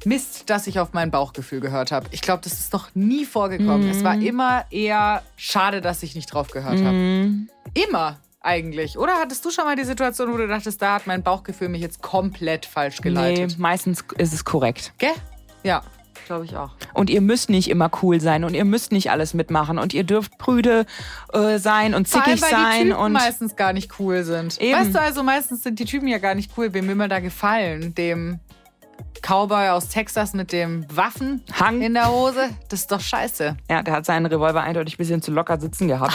Mist, 0.05 0.49
dass 0.49 0.67
ich 0.67 0.79
auf 0.79 0.93
mein 0.93 1.09
Bauchgefühl 1.09 1.59
gehört 1.59 1.91
habe. 1.91 2.07
Ich 2.11 2.21
glaube, 2.21 2.41
das 2.43 2.53
ist 2.53 2.73
noch 2.73 2.89
nie 2.93 3.25
vorgekommen. 3.25 3.89
Es 3.89 4.03
war 4.03 4.15
immer 4.15 4.65
eher 4.69 5.23
schade, 5.35 5.81
dass 5.81 6.03
ich 6.03 6.15
nicht 6.15 6.27
drauf 6.27 6.51
gehört 6.51 6.79
habe. 6.83 7.47
Immer 7.73 8.19
eigentlich. 8.41 8.97
Oder 8.97 9.13
hattest 9.13 9.45
du 9.45 9.51
schon 9.51 9.65
mal 9.65 9.75
die 9.75 9.83
Situation, 9.83 10.31
wo 10.33 10.37
du 10.37 10.47
dachtest, 10.47 10.81
da 10.81 10.95
hat 10.95 11.07
mein 11.07 11.23
Bauchgefühl 11.23 11.69
mich 11.69 11.81
jetzt 11.81 12.01
komplett 12.01 12.65
falsch 12.65 13.01
geleitet? 13.01 13.51
Nee, 13.51 13.55
meistens 13.57 14.03
ist 14.17 14.33
es 14.33 14.43
korrekt. 14.43 14.93
Gell? 14.97 15.13
Ja, 15.63 15.83
glaube 16.25 16.45
ich 16.45 16.55
auch. 16.55 16.71
Und 16.93 17.09
ihr 17.09 17.21
müsst 17.21 17.49
nicht 17.49 17.69
immer 17.69 17.89
cool 18.01 18.21
sein 18.21 18.43
und 18.43 18.53
ihr 18.53 18.65
müsst 18.65 18.91
nicht 18.91 19.11
alles 19.11 19.33
mitmachen 19.33 19.79
und 19.79 19.93
ihr 19.93 20.03
dürft 20.03 20.37
prüde 20.37 20.85
äh, 21.33 21.57
sein 21.57 21.93
und 21.93 22.07
Vor 22.07 22.25
allem, 22.25 22.37
zickig 22.37 22.41
weil 22.41 22.49
die 22.49 22.71
sein 22.71 22.87
Typen 22.87 22.99
und 22.99 23.11
meistens 23.13 23.55
gar 23.55 23.73
nicht 23.73 23.99
cool 23.99 24.23
sind. 24.23 24.59
Eben. 24.61 24.79
Weißt 24.79 24.95
du, 24.95 24.99
also 24.99 25.23
meistens 25.23 25.63
sind 25.63 25.79
die 25.79 25.85
Typen 25.85 26.07
ja 26.07 26.17
gar 26.17 26.35
nicht 26.35 26.51
cool. 26.57 26.73
Wem 26.73 26.87
will 26.87 26.95
man 26.95 27.09
da 27.09 27.19
gefallen? 27.19 27.95
Dem 27.95 28.39
Cowboy 29.21 29.69
aus 29.69 29.87
Texas 29.87 30.33
mit 30.33 30.51
dem 30.51 30.85
Waffen 30.93 31.43
Hang. 31.59 31.81
in 31.81 31.93
der 31.93 32.11
Hose? 32.11 32.49
Das 32.69 32.81
ist 32.81 32.91
doch 32.91 32.99
scheiße. 32.99 33.55
Ja, 33.69 33.83
der 33.83 33.93
hat 33.93 34.05
seinen 34.05 34.25
Revolver 34.25 34.61
eindeutig 34.61 34.95
ein 34.95 34.97
bisschen 34.97 35.21
zu 35.21 35.31
locker 35.31 35.59
sitzen 35.59 35.87
gehabt. 35.87 36.13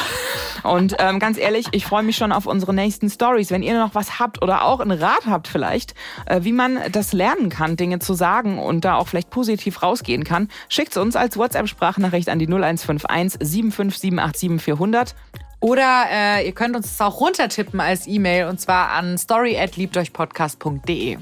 Und 0.62 0.96
ähm, 0.98 1.18
ganz 1.18 1.38
ehrlich, 1.38 1.66
ich 1.72 1.86
freue 1.86 2.02
mich 2.02 2.16
schon 2.16 2.32
auf 2.32 2.46
unsere 2.46 2.74
nächsten 2.74 3.08
Stories. 3.08 3.50
Wenn 3.50 3.62
ihr 3.62 3.78
noch 3.78 3.94
was 3.94 4.18
habt 4.18 4.42
oder 4.42 4.64
auch 4.64 4.80
einen 4.80 4.98
Rat 4.98 5.26
habt 5.26 5.48
vielleicht, 5.48 5.94
äh, 6.26 6.42
wie 6.42 6.52
man 6.52 6.78
das 6.90 7.12
lernen 7.12 7.48
kann, 7.48 7.76
Dinge 7.76 7.98
zu 7.98 8.14
sagen 8.14 8.58
und 8.58 8.84
da 8.84 8.96
auch 8.96 9.08
vielleicht 9.08 9.30
positiv 9.30 9.82
rausgehen 9.82 10.24
kann, 10.24 10.48
schickt's 10.68 10.96
uns 10.96 11.14
als 11.16 11.36
WhatsApp-Sprachnachricht 11.36 12.28
an 12.28 12.38
die 12.38 12.46
0151 12.46 13.38
75787 13.40 14.60
400. 14.60 15.14
Oder 15.60 16.04
äh, 16.10 16.46
ihr 16.46 16.52
könnt 16.52 16.76
uns 16.76 16.96
das 16.96 17.00
auch 17.00 17.20
runtertippen 17.20 17.80
als 17.80 18.06
E-Mail 18.06 18.46
und 18.46 18.60
zwar 18.60 18.90
an 18.90 19.18
story@liebteuchpodcast.de. 19.18 21.18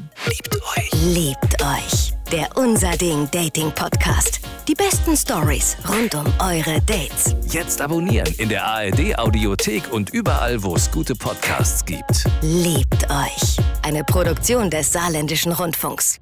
Liebt 1.05 1.63
euch. 1.63 2.13
Der 2.33 2.49
Unser 2.57 2.97
Ding 2.97 3.29
Dating 3.31 3.71
Podcast. 3.73 4.41
Die 4.67 4.75
besten 4.75 5.17
Stories 5.17 5.77
rund 5.89 6.15
um 6.15 6.27
eure 6.41 6.81
Dates. 6.81 7.37
Jetzt 7.47 7.81
abonnieren 7.81 8.33
in 8.39 8.49
der 8.49 8.65
ARD 8.65 9.17
Audiothek 9.19 9.93
und 9.93 10.11
überall, 10.11 10.63
wo 10.63 10.75
es 10.75 10.91
gute 10.91 11.15
Podcasts 11.15 11.85
gibt. 11.85 12.25
Liebt 12.41 13.09
euch. 13.11 13.57
Eine 13.83 14.03
Produktion 14.05 14.71
des 14.71 14.93
Saarländischen 14.93 15.53
Rundfunks. 15.53 16.19